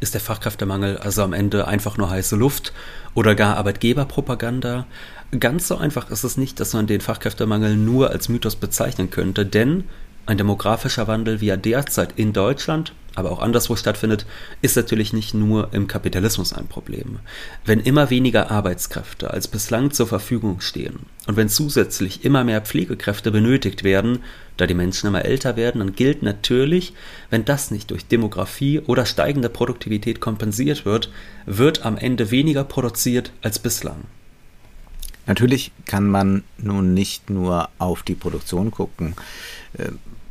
Ist 0.00 0.14
der 0.14 0.20
Fachkräftemangel 0.20 0.98
also 0.98 1.22
am 1.22 1.32
Ende 1.32 1.66
einfach 1.66 1.96
nur 1.96 2.10
heiße 2.10 2.36
Luft 2.36 2.72
oder 3.14 3.34
gar 3.34 3.56
Arbeitgeberpropaganda? 3.56 4.86
Ganz 5.38 5.68
so 5.68 5.76
einfach 5.76 6.10
ist 6.10 6.24
es 6.24 6.36
nicht, 6.36 6.58
dass 6.60 6.72
man 6.72 6.86
den 6.86 7.00
Fachkräftemangel 7.00 7.76
nur 7.76 8.10
als 8.10 8.28
Mythos 8.28 8.56
bezeichnen 8.56 9.10
könnte, 9.10 9.46
denn 9.46 9.84
ein 10.26 10.38
demografischer 10.38 11.08
Wandel, 11.08 11.40
wie 11.40 11.48
er 11.48 11.56
derzeit 11.56 12.12
in 12.16 12.32
Deutschland, 12.32 12.92
aber 13.14 13.32
auch 13.32 13.40
anderswo 13.40 13.76
stattfindet, 13.76 14.26
ist 14.62 14.76
natürlich 14.76 15.12
nicht 15.12 15.34
nur 15.34 15.72
im 15.72 15.86
Kapitalismus 15.86 16.52
ein 16.52 16.68
Problem. 16.68 17.18
Wenn 17.64 17.80
immer 17.80 18.10
weniger 18.10 18.50
Arbeitskräfte 18.50 19.30
als 19.30 19.48
bislang 19.48 19.90
zur 19.90 20.06
Verfügung 20.06 20.60
stehen 20.60 21.00
und 21.26 21.36
wenn 21.36 21.48
zusätzlich 21.48 22.24
immer 22.24 22.44
mehr 22.44 22.60
Pflegekräfte 22.60 23.30
benötigt 23.30 23.82
werden, 23.82 24.20
da 24.56 24.66
die 24.66 24.74
Menschen 24.74 25.08
immer 25.08 25.24
älter 25.24 25.56
werden, 25.56 25.80
dann 25.80 25.94
gilt 25.94 26.22
natürlich, 26.22 26.94
wenn 27.30 27.44
das 27.44 27.70
nicht 27.70 27.90
durch 27.90 28.06
Demografie 28.06 28.80
oder 28.80 29.06
steigende 29.06 29.48
Produktivität 29.48 30.20
kompensiert 30.20 30.84
wird, 30.84 31.10
wird 31.46 31.84
am 31.84 31.96
Ende 31.96 32.30
weniger 32.30 32.64
produziert 32.64 33.32
als 33.42 33.58
bislang. 33.58 34.04
Natürlich 35.26 35.72
kann 35.86 36.08
man 36.08 36.44
nun 36.58 36.94
nicht 36.94 37.30
nur 37.30 37.68
auf 37.78 38.02
die 38.02 38.14
Produktion 38.14 38.70
gucken. 38.70 39.14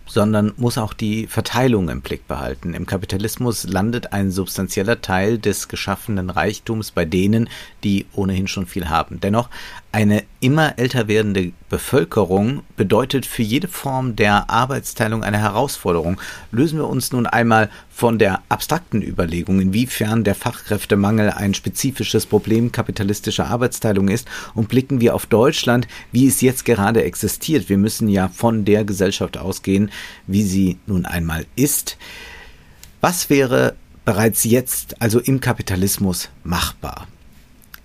Sondern 0.09 0.53
muss 0.57 0.77
auch 0.77 0.93
die 0.93 1.27
Verteilung 1.27 1.87
im 1.89 2.01
Blick 2.01 2.27
behalten. 2.27 2.73
Im 2.73 2.85
Kapitalismus 2.87 3.65
landet 3.65 4.11
ein 4.11 4.31
substanzieller 4.31 5.01
Teil 5.01 5.37
des 5.37 5.67
geschaffenen 5.67 6.31
Reichtums 6.31 6.91
bei 6.91 7.05
denen, 7.05 7.47
die 7.83 8.07
ohnehin 8.13 8.47
schon 8.47 8.65
viel 8.65 8.89
haben. 8.89 9.21
Dennoch, 9.21 9.49
eine 9.91 10.23
immer 10.39 10.77
älter 10.77 11.07
werdende 11.07 11.51
Bevölkerung 11.67 12.61
bedeutet 12.77 13.25
für 13.25 13.41
jede 13.41 13.67
Form 13.67 14.15
der 14.15 14.49
Arbeitsteilung 14.49 15.23
eine 15.23 15.39
Herausforderung. 15.39 16.21
Lösen 16.51 16.77
wir 16.77 16.87
uns 16.87 17.11
nun 17.11 17.25
einmal 17.25 17.71
von 17.89 18.19
der 18.19 18.41
abstrakten 18.49 19.01
Überlegung, 19.01 19.59
inwiefern 19.59 20.23
der 20.23 20.35
Fachkräftemangel 20.35 21.31
ein 21.31 21.55
spezifisches 21.55 22.27
Problem 22.27 22.71
kapitalistischer 22.71 23.47
Arbeitsteilung 23.47 24.09
ist, 24.09 24.27
und 24.53 24.69
blicken 24.69 25.01
wir 25.01 25.15
auf 25.15 25.25
Deutschland, 25.25 25.87
wie 26.11 26.27
es 26.27 26.41
jetzt 26.41 26.65
gerade 26.65 27.03
existiert. 27.03 27.67
Wir 27.67 27.77
müssen 27.77 28.09
ja 28.09 28.27
von 28.27 28.65
der 28.65 28.85
Gesellschaft 28.85 29.37
ausgehen, 29.37 29.89
wie 30.27 30.43
sie 30.43 30.77
nun 30.85 31.05
einmal 31.05 31.45
ist. 31.55 31.97
Was 33.01 33.29
wäre 33.31 33.75
bereits 34.05 34.43
jetzt, 34.43 35.01
also 35.01 35.19
im 35.19 35.39
Kapitalismus, 35.39 36.29
machbar? 36.43 37.07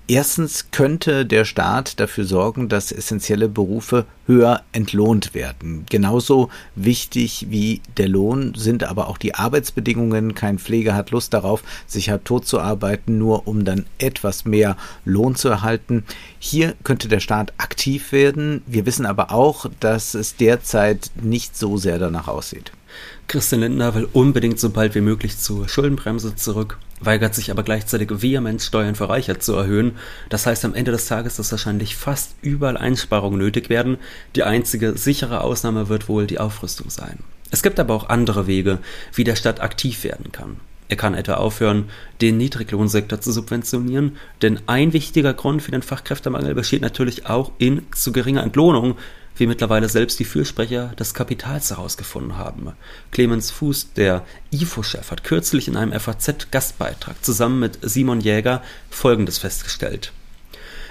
Erstens 0.06 0.70
könnte 0.70 1.24
der 1.24 1.46
Staat 1.46 1.98
dafür 1.98 2.26
sorgen, 2.26 2.68
dass 2.68 2.92
essentielle 2.92 3.48
Berufe 3.48 4.04
höher 4.26 4.62
entlohnt 4.72 5.32
werden. 5.32 5.86
Genauso 5.88 6.50
wichtig 6.74 7.46
wie 7.48 7.80
der 7.96 8.08
Lohn 8.08 8.52
sind 8.54 8.84
aber 8.84 9.08
auch 9.08 9.16
die 9.16 9.34
Arbeitsbedingungen. 9.34 10.34
Kein 10.34 10.58
Pfleger 10.58 10.94
hat 10.94 11.10
Lust 11.10 11.32
darauf, 11.32 11.62
sich 11.86 12.10
halb 12.10 12.26
tot 12.26 12.46
zu 12.46 12.60
arbeiten, 12.60 13.16
nur 13.16 13.48
um 13.48 13.64
dann 13.64 13.86
etwas 13.96 14.44
mehr 14.44 14.76
Lohn 15.06 15.36
zu 15.36 15.48
erhalten. 15.48 16.04
Hier 16.38 16.74
könnte 16.84 17.08
der 17.08 17.20
Staat 17.20 17.54
aktiv 17.56 18.12
werden. 18.12 18.62
Wir 18.66 18.84
wissen 18.84 19.06
aber 19.06 19.32
auch, 19.32 19.70
dass 19.80 20.12
es 20.12 20.36
derzeit 20.36 21.12
nicht 21.22 21.56
so 21.56 21.78
sehr 21.78 21.98
danach 21.98 22.28
aussieht. 22.28 22.72
Christian 23.26 23.62
Lindner 23.62 23.94
will 23.94 24.08
unbedingt 24.12 24.60
so 24.60 24.68
bald 24.68 24.94
wie 24.94 25.00
möglich 25.00 25.38
zur 25.38 25.66
Schuldenbremse 25.66 26.36
zurück, 26.36 26.78
weigert 27.06 27.34
sich 27.34 27.50
aber 27.50 27.62
gleichzeitig 27.62 28.10
vehement 28.10 28.60
Steuern 28.62 28.94
für 28.94 29.08
Reicher 29.08 29.40
zu 29.40 29.54
erhöhen. 29.54 29.92
Das 30.28 30.46
heißt 30.46 30.64
am 30.64 30.74
Ende 30.74 30.92
des 30.92 31.06
Tages, 31.06 31.36
dass 31.36 31.50
wahrscheinlich 31.50 31.96
fast 31.96 32.34
überall 32.42 32.76
Einsparungen 32.76 33.38
nötig 33.38 33.68
werden. 33.68 33.98
Die 34.36 34.42
einzige 34.42 34.96
sichere 34.96 35.42
Ausnahme 35.42 35.88
wird 35.88 36.08
wohl 36.08 36.26
die 36.26 36.38
Aufrüstung 36.38 36.90
sein. 36.90 37.18
Es 37.50 37.62
gibt 37.62 37.78
aber 37.78 37.94
auch 37.94 38.08
andere 38.08 38.46
Wege, 38.46 38.78
wie 39.12 39.24
der 39.24 39.36
Staat 39.36 39.60
aktiv 39.60 40.04
werden 40.04 40.32
kann. 40.32 40.56
Er 40.88 40.96
kann 40.96 41.14
etwa 41.14 41.34
aufhören, 41.34 41.88
den 42.20 42.36
Niedriglohnsektor 42.36 43.20
zu 43.20 43.32
subventionieren, 43.32 44.16
denn 44.42 44.60
ein 44.66 44.92
wichtiger 44.92 45.32
Grund 45.32 45.62
für 45.62 45.70
den 45.70 45.82
Fachkräftemangel 45.82 46.54
besteht 46.54 46.82
natürlich 46.82 47.26
auch 47.26 47.52
in 47.58 47.82
zu 47.94 48.12
geringer 48.12 48.42
Entlohnung, 48.42 48.96
wie 49.36 49.46
mittlerweile 49.46 49.88
selbst 49.88 50.18
die 50.18 50.24
Fürsprecher 50.24 50.88
des 50.98 51.14
Kapitals 51.14 51.70
herausgefunden 51.70 52.36
haben. 52.36 52.72
Clemens 53.10 53.50
Fuß, 53.50 53.94
der 53.94 54.24
IFO-Chef, 54.52 55.10
hat 55.10 55.24
kürzlich 55.24 55.68
in 55.68 55.76
einem 55.76 55.98
FAZ-Gastbeitrag 55.98 57.24
zusammen 57.24 57.60
mit 57.60 57.78
Simon 57.82 58.20
Jäger 58.20 58.62
Folgendes 58.90 59.38
festgestellt. 59.38 60.12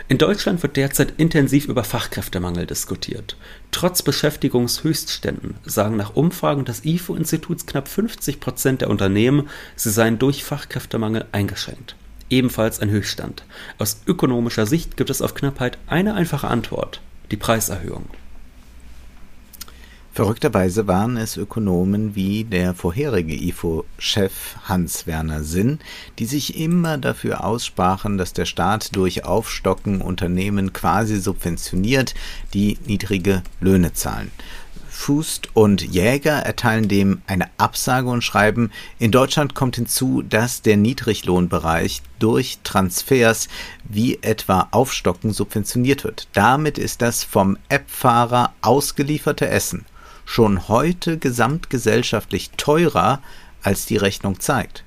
In 0.09 0.17
Deutschland 0.17 0.61
wird 0.61 0.75
derzeit 0.75 1.13
intensiv 1.17 1.67
über 1.67 1.85
Fachkräftemangel 1.85 2.65
diskutiert. 2.65 3.37
Trotz 3.71 4.01
Beschäftigungshöchstständen 4.01 5.55
sagen 5.63 5.95
nach 5.95 6.15
Umfragen 6.15 6.65
des 6.65 6.83
IFO-Instituts 6.83 7.65
knapp 7.65 7.87
50 7.87 8.41
Prozent 8.41 8.81
der 8.81 8.89
Unternehmen, 8.89 9.47
sie 9.77 9.91
seien 9.91 10.19
durch 10.19 10.43
Fachkräftemangel 10.43 11.25
eingeschränkt. 11.31 11.95
Ebenfalls 12.29 12.81
ein 12.81 12.89
Höchststand. 12.89 13.43
Aus 13.77 14.01
ökonomischer 14.05 14.65
Sicht 14.65 14.97
gibt 14.97 15.09
es 15.09 15.21
auf 15.21 15.35
Knappheit 15.35 15.77
eine 15.87 16.15
einfache 16.15 16.49
Antwort: 16.49 16.99
die 17.31 17.37
Preiserhöhung. 17.37 18.05
Verrückterweise 20.13 20.85
waren 20.85 21.17
es 21.17 21.37
Ökonomen 21.37 22.13
wie 22.13 22.43
der 22.43 22.75
vorherige 22.75 23.33
IFO-Chef 23.33 24.57
Hans-Werner 24.65 25.43
Sinn, 25.43 25.79
die 26.19 26.25
sich 26.25 26.55
immer 26.55 26.99
dafür 26.99 27.43
aussprachen, 27.43 28.19
dass 28.19 28.31
der 28.31 28.45
Staat 28.45 28.95
durch 28.95 29.25
Aufstocken 29.25 30.01
Unternehmen 30.01 30.71
quasi 30.71 31.19
subventioniert, 31.19 32.13
die 32.53 32.77
niedrige 32.85 33.41
Löhne 33.59 33.93
zahlen. 33.93 34.29
Fust 34.87 35.49
und 35.55 35.81
Jäger 35.81 36.43
erteilen 36.43 36.87
dem 36.87 37.23
eine 37.25 37.49
Absage 37.57 38.07
und 38.07 38.23
schreiben, 38.23 38.69
in 38.99 39.09
Deutschland 39.09 39.55
kommt 39.55 39.77
hinzu, 39.77 40.21
dass 40.21 40.61
der 40.61 40.77
Niedriglohnbereich 40.77 42.03
durch 42.19 42.59
Transfers 42.63 43.47
wie 43.83 44.19
etwa 44.21 44.67
Aufstocken 44.69 45.33
subventioniert 45.33 46.03
wird. 46.03 46.27
Damit 46.33 46.77
ist 46.77 47.01
das 47.01 47.23
vom 47.23 47.57
App-Fahrer 47.69 48.53
ausgelieferte 48.61 49.47
Essen 49.47 49.85
schon 50.25 50.67
heute 50.67 51.17
gesamtgesellschaftlich 51.17 52.51
teurer, 52.57 53.21
als 53.61 53.85
die 53.85 53.97
Rechnung 53.97 54.39
zeigt. 54.39 54.83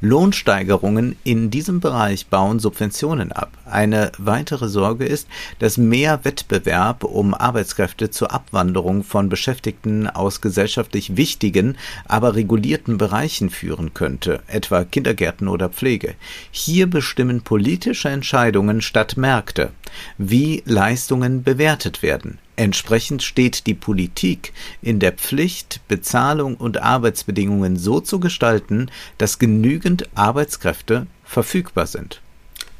Lohnsteigerungen 0.00 1.16
in 1.24 1.50
diesem 1.50 1.80
Bereich 1.80 2.26
bauen 2.26 2.58
Subventionen 2.60 3.32
ab. 3.32 3.52
Eine 3.64 4.12
weitere 4.18 4.68
Sorge 4.68 5.04
ist, 5.04 5.28
dass 5.58 5.76
mehr 5.76 6.24
Wettbewerb 6.24 7.04
um 7.04 7.34
Arbeitskräfte 7.34 8.10
zur 8.10 8.32
Abwanderung 8.32 9.04
von 9.04 9.28
Beschäftigten 9.28 10.08
aus 10.08 10.40
gesellschaftlich 10.40 11.16
wichtigen, 11.16 11.76
aber 12.06 12.34
regulierten 12.34 12.98
Bereichen 12.98 13.50
führen 13.50 13.94
könnte, 13.94 14.42
etwa 14.46 14.84
Kindergärten 14.84 15.48
oder 15.48 15.68
Pflege. 15.68 16.14
Hier 16.50 16.88
bestimmen 16.88 17.42
politische 17.42 18.08
Entscheidungen 18.08 18.80
statt 18.80 19.16
Märkte, 19.16 19.70
wie 20.18 20.62
Leistungen 20.66 21.42
bewertet 21.42 22.02
werden. 22.02 22.38
Entsprechend 22.56 23.22
steht 23.22 23.66
die 23.66 23.74
Politik 23.74 24.52
in 24.80 24.98
der 24.98 25.12
Pflicht, 25.12 25.80
Bezahlung 25.88 26.56
und 26.56 26.82
Arbeitsbedingungen 26.82 27.76
so 27.76 28.00
zu 28.00 28.18
gestalten, 28.18 28.90
dass 29.18 29.38
genügend 29.38 30.08
Arbeitskräfte 30.14 31.06
verfügbar 31.22 31.86
sind. 31.86 32.22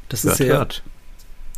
Das 0.09 0.25
ist 0.25 0.39
hört, 0.39 0.49
hört. 0.49 0.83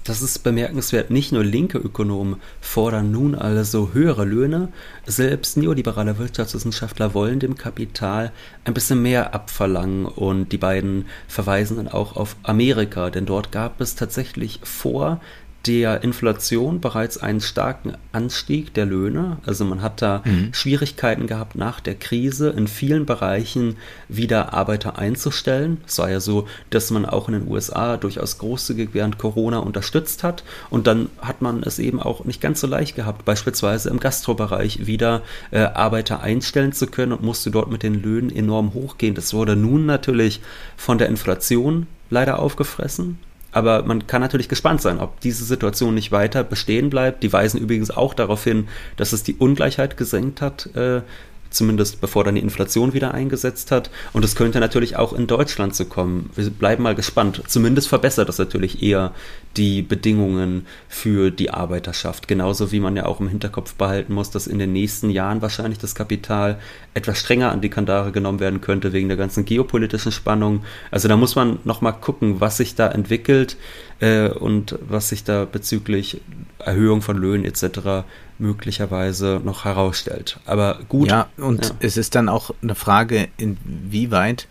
Das 0.04 0.22
ist 0.22 0.40
bemerkenswert. 0.40 1.12
Nicht 1.12 1.32
nur 1.32 1.44
linke 1.44 1.78
Ökonomen 1.78 2.38
fordern 2.62 3.12
nun 3.12 3.36
also 3.36 3.92
höhere 3.94 4.26
Löhne, 4.26 4.70
selbst 5.06 5.56
neoliberale 5.56 6.18
Wirtschaftswissenschaftler 6.18 7.14
wollen 7.14 7.40
dem 7.40 7.56
Kapital 7.56 8.32
ein 8.64 8.74
bisschen 8.74 9.02
mehr 9.02 9.34
abverlangen 9.34 10.06
und 10.06 10.52
die 10.52 10.58
beiden 10.58 11.06
verweisen 11.28 11.78
dann 11.78 11.88
auch 11.88 12.16
auf 12.16 12.36
Amerika, 12.44 13.12
denn 13.12 13.26
dort 13.26 13.52
gab 13.52 13.80
es 13.82 13.96
tatsächlich 13.96 14.60
vor 14.64 15.22
der 15.66 16.04
Inflation 16.04 16.80
bereits 16.80 17.18
einen 17.18 17.42
starken 17.42 17.94
Anstieg 18.14 18.74
der 18.74 18.86
Löhne. 18.86 19.38
Also 19.46 19.66
man 19.66 19.82
hat 19.82 20.02
da 20.02 20.22
mhm. 20.24 20.54
Schwierigkeiten 20.54 21.28
gehabt, 21.28 21.56
nach 21.56 21.82
der 21.82 21.96
Krise 21.96 22.50
in 22.50 22.68
vielen 22.68 23.06
Bereichen 23.06 23.76
wieder 24.08 24.54
Arbeiter 24.54 24.98
einzustellen. 24.98 25.82
Es 25.86 26.00
war 26.00 26.10
ja 26.10 26.22
so, 26.22 26.48
dass 26.70 26.92
man 26.92 27.06
auch 27.06 27.28
in 27.28 27.34
den 27.34 27.48
USA 27.48 27.98
durchaus 27.98 28.38
großzügig 28.38 28.90
während 28.94 29.18
Corona 29.18 29.60
unterstützt 29.60 30.24
hat. 30.24 30.44
Und 30.70 30.88
dann 30.88 31.10
hat 31.20 31.42
man 31.42 31.62
es 31.64 31.78
eben 31.78 32.02
auch 32.02 32.24
nicht 32.24 32.40
ganz 32.40 32.62
so 32.62 32.68
leicht 32.68 32.96
gehabt, 32.96 33.26
beispielsweise 33.26 33.90
im 33.90 34.00
Gastrobereich 34.00 34.88
wieder 34.88 35.24
äh, 35.52 35.60
Arbeiter 35.60 36.22
einstellen 36.22 36.72
zu 36.72 36.88
können 36.88 37.12
und 37.12 37.24
musste 37.24 37.52
dort 37.52 37.70
mit 37.70 37.84
den 37.84 38.02
Löhnen 38.02 38.34
enorm 38.34 38.74
hochgehen. 38.74 39.14
Das 39.14 39.34
wurde 39.34 39.58
nun 39.58 39.86
natürlich 39.86 40.40
von 40.78 40.98
der 40.98 41.10
Inflation 41.10 41.88
leider 42.10 42.40
aufgefressen. 42.40 43.20
Aber 43.52 43.84
man 43.84 44.06
kann 44.06 44.22
natürlich 44.22 44.50
gespannt 44.50 44.82
sein, 44.82 45.00
ob 45.00 45.20
diese 45.22 45.44
Situation 45.44 45.96
nicht 45.96 46.12
weiter 46.12 46.44
bestehen 46.44 46.90
bleibt. 46.90 47.24
Die 47.24 47.34
weisen 47.34 47.60
übrigens 47.60 47.90
auch 47.90 48.14
darauf 48.14 48.44
hin, 48.44 48.68
dass 48.96 49.12
es 49.12 49.24
die 49.24 49.36
Ungleichheit 49.36 49.98
gesenkt 49.98 50.42
hat 50.42 50.68
äh, 50.76 51.02
zumindest 51.50 52.02
bevor 52.02 52.24
dann 52.24 52.36
die 52.36 52.42
Inflation 52.42 52.94
wieder 52.94 53.14
eingesetzt 53.14 53.72
hat. 53.72 53.90
Und 54.14 54.24
es 54.24 54.36
könnte 54.36 54.60
natürlich 54.60 54.98
auch 54.98 55.14
in 55.14 55.28
Deutschland 55.28 55.76
so 55.76 55.86
kommen. 55.86 56.30
Wir 56.36 56.50
bleiben 56.50 56.84
mal 56.84 56.96
gespannt. 56.96 57.42
Zumindest 57.48 57.88
verbessert 57.88 58.30
das 58.30 58.38
natürlich 58.38 58.84
eher 58.84 59.14
die 59.58 59.82
Bedingungen 59.82 60.68
für 60.88 61.32
die 61.32 61.50
Arbeiterschaft. 61.50 62.28
Genauso 62.28 62.72
wie 62.72 62.80
man 62.80 62.96
ja 62.96 63.06
auch 63.06 63.20
im 63.20 63.28
Hinterkopf 63.28 63.74
behalten 63.74 64.14
muss, 64.14 64.30
dass 64.30 64.48
in 64.48 64.60
den 64.60 64.74
nächsten 64.74 65.10
Jahren 65.10 65.42
wahrscheinlich 65.42 65.80
das 65.80 65.96
Kapital 65.96 66.60
etwas 66.94 67.20
strenger 67.20 67.52
an 67.52 67.62
die 67.62 67.70
Kandare 67.70 68.12
genommen 68.12 68.40
werden 68.40 68.62
könnte 68.62 68.94
wegen 68.94 69.08
der 69.08 69.18
ganzen 69.18 69.46
geopolitischen 69.46 70.12
Spannung. 70.12 70.64
Also 70.92 71.08
da 71.08 71.18
muss 71.18 71.36
man 71.36 71.60
nochmal 71.64 71.94
gucken, 71.94 72.40
was 72.42 72.58
sich 72.58 72.76
da 72.76 72.90
entwickelt 72.90 73.58
äh, 74.00 74.30
und 74.30 74.78
was 74.88 75.10
sich 75.10 75.24
da 75.24 75.46
bezüglich 75.46 76.22
Erhöhung 76.60 77.02
von 77.02 77.18
Löhnen 77.18 77.46
etc 77.46 78.06
möglicherweise 78.40 79.42
noch 79.44 79.66
herausstellt. 79.66 80.40
Aber 80.46 80.80
gut. 80.88 81.10
Ja, 81.10 81.28
und 81.38 81.66
ja. 81.66 81.72
es 81.82 81.98
ist 81.98 82.16
dann 82.16 82.30
auch 82.30 82.52
eine 82.62 82.76
Frage, 82.76 83.28
inwieweit 83.38 84.48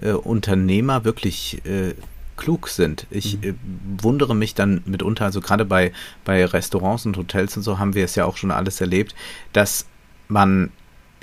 äh, 0.00 0.12
Unternehmer 0.12 1.04
wirklich 1.04 1.64
äh, 1.64 1.94
klug 2.36 2.68
sind. 2.68 3.06
Ich 3.10 3.38
mhm. 3.38 3.44
äh, 3.44 3.54
wundere 4.02 4.34
mich 4.34 4.54
dann 4.54 4.82
mitunter, 4.86 5.24
also 5.24 5.40
gerade 5.40 5.64
bei, 5.64 5.92
bei 6.24 6.44
Restaurants 6.44 7.06
und 7.06 7.16
Hotels 7.16 7.56
und 7.56 7.62
so 7.62 7.78
haben 7.78 7.94
wir 7.94 8.04
es 8.04 8.14
ja 8.14 8.24
auch 8.24 8.36
schon 8.36 8.50
alles 8.50 8.80
erlebt, 8.80 9.14
dass 9.52 9.86
man 10.28 10.70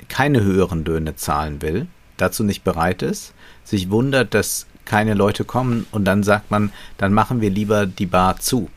keine 0.08 0.42
höheren 0.42 0.84
Löhne 0.84 1.16
zahlen 1.16 1.60
will, 1.60 1.86
dazu 2.16 2.44
nicht 2.44 2.64
bereit 2.64 3.02
ist, 3.02 3.34
sich 3.64 3.90
wundert, 3.90 4.34
dass 4.34 4.66
keine 4.84 5.14
Leute 5.14 5.44
kommen 5.44 5.86
und 5.90 6.04
dann 6.04 6.22
sagt 6.22 6.50
man, 6.50 6.72
dann 6.96 7.12
machen 7.12 7.40
wir 7.40 7.50
lieber 7.50 7.86
die 7.86 8.06
Bar 8.06 8.38
zu. 8.38 8.70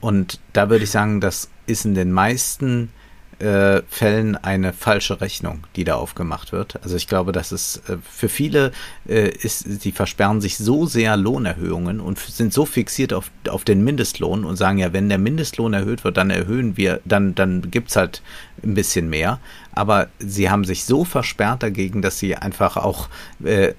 Und 0.00 0.40
da 0.52 0.70
würde 0.70 0.84
ich 0.84 0.90
sagen, 0.90 1.20
das 1.20 1.50
ist 1.66 1.84
in 1.84 1.94
den 1.94 2.12
meisten 2.12 2.90
äh, 3.38 3.82
Fällen 3.88 4.36
eine 4.36 4.72
falsche 4.72 5.20
Rechnung, 5.20 5.64
die 5.76 5.84
da 5.84 5.94
aufgemacht 5.94 6.52
wird. 6.52 6.82
Also 6.82 6.96
ich 6.96 7.06
glaube, 7.06 7.32
dass 7.32 7.52
es 7.52 7.76
äh, 7.88 7.98
für 8.02 8.28
viele 8.28 8.72
äh, 9.08 9.28
ist, 9.28 9.60
sie 9.80 9.92
versperren 9.92 10.40
sich 10.40 10.58
so 10.58 10.86
sehr 10.86 11.16
Lohnerhöhungen 11.16 12.00
und 12.00 12.18
sind 12.18 12.52
so 12.52 12.66
fixiert 12.66 13.12
auf, 13.12 13.30
auf 13.48 13.62
den 13.62 13.84
Mindestlohn 13.84 14.44
und 14.44 14.56
sagen 14.56 14.78
ja, 14.78 14.92
wenn 14.92 15.08
der 15.08 15.18
Mindestlohn 15.18 15.72
erhöht 15.72 16.02
wird, 16.02 16.16
dann 16.16 16.30
erhöhen 16.30 16.76
wir, 16.76 17.00
dann, 17.04 17.34
dann 17.34 17.70
gibt's 17.70 17.94
halt 17.94 18.22
ein 18.64 18.74
bisschen 18.74 19.08
mehr. 19.08 19.38
Aber 19.72 20.08
sie 20.18 20.50
haben 20.50 20.64
sich 20.64 20.84
so 20.84 21.04
versperrt 21.04 21.62
dagegen, 21.62 22.02
dass 22.02 22.18
sie 22.18 22.34
einfach 22.34 22.76
auch 22.76 23.08
äh, 23.44 23.74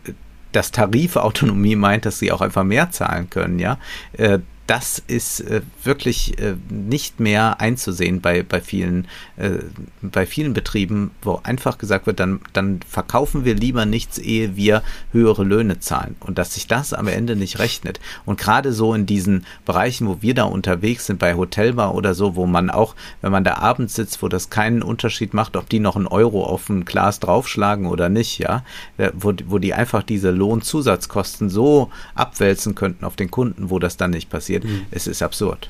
das 0.51 0.71
Tarifautonomie 0.71 1.75
meint, 1.75 2.05
dass 2.05 2.19
sie 2.19 2.31
auch 2.31 2.41
einfach 2.41 2.63
mehr 2.63 2.91
zahlen 2.91 3.29
können, 3.29 3.59
ja. 3.59 3.77
Äh, 4.13 4.39
das 4.69 5.01
ist 5.07 5.39
äh, 5.41 5.61
wirklich 5.83 6.37
äh, 6.39 6.53
nicht 6.69 7.19
mehr 7.19 7.59
einzusehen 7.59 8.21
bei, 8.21 8.43
bei, 8.43 8.61
vielen, 8.61 9.07
äh, 9.37 9.63
bei 10.03 10.27
vielen 10.27 10.53
Betrieben, 10.53 11.09
wo 11.23 11.39
einfach 11.41 11.79
gesagt 11.79 12.05
wird, 12.05 12.19
dann, 12.19 12.39
dann 12.53 12.81
verkaufen 12.87 13.45
wir 13.45 13.55
lieber 13.55 13.87
nichts, 13.87 14.19
ehe 14.19 14.55
wir 14.55 14.83
höhere 15.11 15.43
Löhne 15.43 15.79
zahlen. 15.79 16.15
Und 16.19 16.37
dass 16.37 16.53
sich 16.53 16.67
das 16.67 16.93
am 16.93 17.07
Ende 17.07 17.35
nicht 17.35 17.57
rechnet. 17.57 17.99
Und 18.25 18.39
gerade 18.39 18.71
so 18.71 18.93
in 18.93 19.07
diesen 19.07 19.43
Bereichen, 19.65 20.07
wo 20.07 20.21
wir 20.21 20.35
da 20.35 20.43
unterwegs 20.43 21.07
sind, 21.07 21.17
bei 21.17 21.33
Hotelbar 21.33 21.95
oder 21.95 22.13
so, 22.13 22.35
wo 22.35 22.45
man 22.45 22.69
auch, 22.69 22.93
wenn 23.21 23.31
man 23.31 23.43
da 23.43 23.55
abends 23.55 23.95
sitzt, 23.95 24.21
wo 24.21 24.27
das 24.27 24.51
keinen 24.51 24.83
Unterschied 24.83 25.33
macht, 25.33 25.57
ob 25.57 25.67
die 25.67 25.79
noch 25.79 25.95
einen 25.95 26.05
Euro 26.05 26.45
auf 26.45 26.69
ein 26.69 26.85
Glas 26.85 27.19
draufschlagen 27.19 27.87
oder 27.87 28.09
nicht, 28.09 28.37
ja, 28.37 28.63
äh, 28.99 29.09
wo, 29.15 29.33
wo 29.47 29.57
die 29.57 29.73
einfach 29.73 30.03
diese 30.03 30.29
Lohnzusatzkosten 30.29 31.49
so 31.49 31.89
abwälzen 32.13 32.75
könnten 32.75 33.03
auf 33.03 33.15
den 33.15 33.31
Kunden, 33.31 33.71
wo 33.71 33.79
das 33.79 33.97
dann 33.97 34.11
nicht 34.11 34.29
passiert 34.29 34.58
passiert. 34.59 34.79
Mhm. 34.79 34.85
Es 34.91 35.07
ist 35.07 35.21
absurd. 35.21 35.69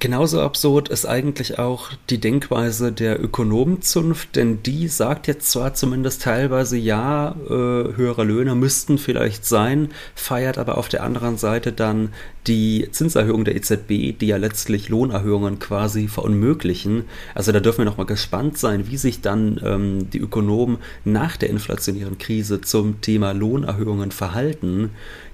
Genauso 0.00 0.40
absurd 0.42 0.90
ist 0.90 1.06
eigentlich 1.06 1.58
auch 1.58 1.90
die 2.08 2.18
Denkweise 2.18 2.92
der 2.92 3.20
Ökonomenzunft, 3.20 4.36
denn 4.36 4.62
die 4.62 4.86
sagt 4.86 5.26
jetzt 5.26 5.50
zwar 5.50 5.74
zumindest 5.74 6.22
teilweise, 6.22 6.76
ja, 6.76 7.34
äh, 7.46 7.50
höhere 7.50 8.22
Löhne 8.22 8.54
müssten 8.54 8.98
vielleicht 8.98 9.44
sein, 9.44 9.88
feiert 10.14 10.56
aber 10.56 10.78
auf 10.78 10.88
der 10.88 11.02
anderen 11.02 11.36
Seite 11.36 11.72
dann 11.72 12.10
die 12.46 12.88
Zinserhöhung 12.92 13.44
der 13.44 13.56
EZB, 13.56 14.16
die 14.16 14.28
ja 14.28 14.36
letztlich 14.36 14.88
Lohnerhöhungen 14.88 15.58
quasi 15.58 16.06
verunmöglichen. 16.06 17.04
Also 17.34 17.50
da 17.50 17.58
dürfen 17.58 17.78
wir 17.78 17.84
nochmal 17.84 18.06
gespannt 18.06 18.56
sein, 18.56 18.86
wie 18.88 18.98
sich 18.98 19.20
dann 19.20 19.60
ähm, 19.64 20.10
die 20.10 20.20
Ökonomen 20.20 20.78
nach 21.04 21.36
der 21.36 21.50
inflationären 21.50 22.18
Krise 22.18 22.60
zum 22.60 23.00
Thema 23.00 23.32
Lohnerhöhungen 23.32 24.12
verhalten 24.12 24.90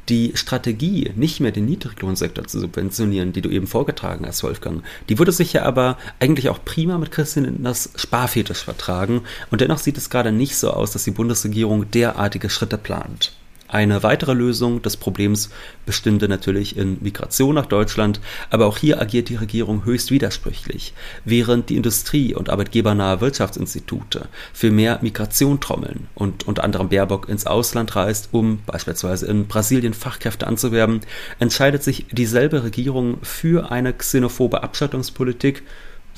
die 0.09 0.33
Strategie, 0.35 1.13
nicht 1.17 1.41
mehr 1.41 1.53
den 1.53 1.65
Niedriglohnsektor 1.67 2.47
zu 2.47 2.61
subventionieren, 2.61 3.33
die 3.33 3.41
du 3.41 3.49
eben 3.49 3.67
vorgetragen 3.67 4.27
hast, 4.27 4.43
Wolfgang, 4.43 4.83
die 5.09 5.19
würde 5.19 5.33
sich 5.33 5.53
ja 5.53 5.63
aber 5.63 5.99
eigentlich 6.21 6.49
auch 6.49 6.65
prima 6.65 6.99
mit 6.99 7.11
Christian 7.11 7.47
Lindners 7.47 7.91
Sparfetisch 7.97 8.65
vertragen. 8.65 9.23
Und 9.51 9.61
dennoch 9.61 9.79
sieht 9.79 9.97
es 9.97 10.11
gerade 10.11 10.33
nicht 10.33 10.57
so 10.57 10.71
aus, 10.71 10.93
dass 10.93 11.05
die 11.05 11.11
Bundesregierung 11.11 11.91
derartige 11.91 12.51
Schritte 12.51 12.79
plant. 12.79 13.33
Eine 13.75 14.05
weitere 14.05 14.35
Lösung 14.35 14.83
des 14.83 14.97
Problems 14.97 15.51
bestünde 15.85 16.29
natürlich 16.29 16.77
in 16.77 16.99
Migration 17.01 17.57
nach 17.57 17.67
Deutschland, 17.67 18.21
aber 18.49 18.67
auch 18.67 18.79
hier 18.79 19.01
agiert 19.03 19.29
die 19.31 19.35
Regierung 19.35 19.85
höchst 19.85 20.13
widersprüchlich. 20.13 20.95
Während 21.25 21.71
die 21.71 21.77
Industrie- 21.77 22.37
und 22.37 22.51
arbeitgebernahe 22.51 23.21
Wirtschaftsinstitute 23.21 24.29
für 24.53 24.71
mehr 24.71 25.01
Migration 25.03 25.59
trommeln 25.59 26.07
und 26.15 26.47
unter 26.47 26.63
anderem 26.63 26.89
Baerbock 26.89 27.29
ins 27.29 27.47
Ausland 27.47 27.97
reist, 27.97 28.29
um 28.31 28.61
beispielsweise 28.65 29.27
in 29.27 29.49
Brasilien 29.49 29.93
Fachkräfte 29.93 30.47
anzuwerben, 30.47 31.01
entscheidet 31.41 31.83
sich 31.83 32.07
dieselbe 32.13 32.63
Regierung 32.63 33.19
für 33.25 33.73
eine 33.73 33.93
xenophobe 33.93 34.63
Abschottungspolitik, 34.63 35.65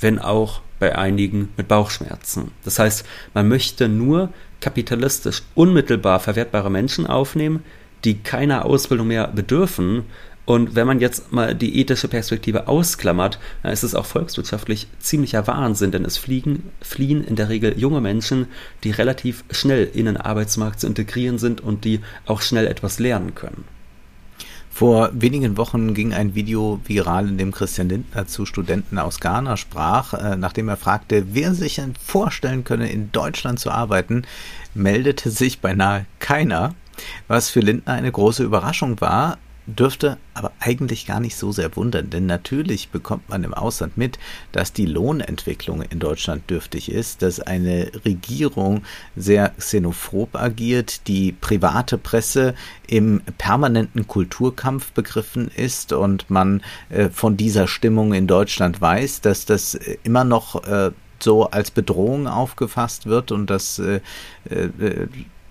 wenn 0.00 0.18
auch 0.18 0.60
bei 0.78 0.96
einigen 0.96 1.48
mit 1.56 1.68
Bauchschmerzen. 1.68 2.52
Das 2.64 2.78
heißt, 2.78 3.06
man 3.34 3.48
möchte 3.48 3.88
nur 3.88 4.30
kapitalistisch 4.60 5.42
unmittelbar 5.54 6.20
verwertbare 6.20 6.70
Menschen 6.70 7.06
aufnehmen, 7.06 7.62
die 8.04 8.18
keiner 8.18 8.64
Ausbildung 8.66 9.08
mehr 9.08 9.28
bedürfen, 9.28 10.04
Und 10.46 10.76
wenn 10.76 10.86
man 10.86 11.00
jetzt 11.00 11.32
mal 11.32 11.56
die 11.56 11.80
ethische 11.80 12.06
Perspektive 12.06 12.68
ausklammert, 12.68 13.40
dann 13.62 13.72
ist 13.72 13.82
es 13.82 13.96
auch 13.96 14.06
volkswirtschaftlich 14.06 14.86
ziemlicher 15.00 15.46
Wahnsinn, 15.48 15.90
denn 15.90 16.04
es 16.04 16.18
fliegen, 16.18 16.70
fliehen 16.80 17.24
in 17.24 17.34
der 17.34 17.48
Regel 17.48 17.76
junge 17.76 18.00
Menschen, 18.00 18.46
die 18.84 18.92
relativ 18.92 19.44
schnell 19.50 19.90
in 19.92 20.06
den 20.06 20.16
Arbeitsmarkt 20.16 20.80
zu 20.80 20.86
integrieren 20.86 21.38
sind 21.38 21.60
und 21.60 21.84
die 21.84 22.00
auch 22.26 22.42
schnell 22.42 22.68
etwas 22.68 23.00
lernen 23.00 23.34
können. 23.34 23.64
Vor 24.76 25.08
wenigen 25.14 25.56
Wochen 25.56 25.94
ging 25.94 26.12
ein 26.12 26.34
Video 26.34 26.78
viral, 26.84 27.28
in 27.28 27.38
dem 27.38 27.50
Christian 27.50 27.88
Lindner 27.88 28.26
zu 28.26 28.44
Studenten 28.44 28.98
aus 28.98 29.20
Ghana 29.20 29.56
sprach, 29.56 30.12
äh, 30.12 30.36
nachdem 30.36 30.68
er 30.68 30.76
fragte, 30.76 31.28
wer 31.32 31.54
sich 31.54 31.80
vorstellen 31.98 32.62
könne, 32.62 32.90
in 32.90 33.10
Deutschland 33.10 33.58
zu 33.58 33.70
arbeiten, 33.70 34.26
meldete 34.74 35.30
sich 35.30 35.60
beinahe 35.60 36.04
keiner, 36.18 36.74
was 37.26 37.48
für 37.48 37.60
Lindner 37.60 37.94
eine 37.94 38.12
große 38.12 38.44
Überraschung 38.44 39.00
war, 39.00 39.38
dürfte 39.66 40.16
aber 40.34 40.52
eigentlich 40.60 41.06
gar 41.06 41.20
nicht 41.20 41.36
so 41.36 41.50
sehr 41.50 41.74
wundern, 41.76 42.10
denn 42.10 42.26
natürlich 42.26 42.90
bekommt 42.90 43.28
man 43.28 43.42
im 43.44 43.52
Ausland 43.52 43.96
mit, 43.96 44.18
dass 44.52 44.72
die 44.72 44.86
Lohnentwicklung 44.86 45.82
in 45.82 45.98
Deutschland 45.98 46.48
dürftig 46.48 46.90
ist, 46.90 47.22
dass 47.22 47.40
eine 47.40 47.90
Regierung 48.04 48.82
sehr 49.16 49.50
xenophob 49.58 50.36
agiert, 50.36 51.08
die 51.08 51.32
private 51.32 51.98
Presse 51.98 52.54
im 52.86 53.20
permanenten 53.38 54.06
Kulturkampf 54.06 54.92
begriffen 54.92 55.50
ist 55.54 55.92
und 55.92 56.30
man 56.30 56.62
äh, 56.88 57.08
von 57.08 57.36
dieser 57.36 57.66
Stimmung 57.66 58.14
in 58.14 58.26
Deutschland 58.26 58.80
weiß, 58.80 59.20
dass 59.20 59.46
das 59.46 59.74
äh, 59.74 59.98
immer 60.04 60.24
noch 60.24 60.64
äh, 60.64 60.92
so 61.18 61.50
als 61.50 61.70
Bedrohung 61.70 62.28
aufgefasst 62.28 63.06
wird 63.06 63.32
und 63.32 63.48
dass 63.48 63.78
äh, 63.78 64.00
äh, 64.48 64.68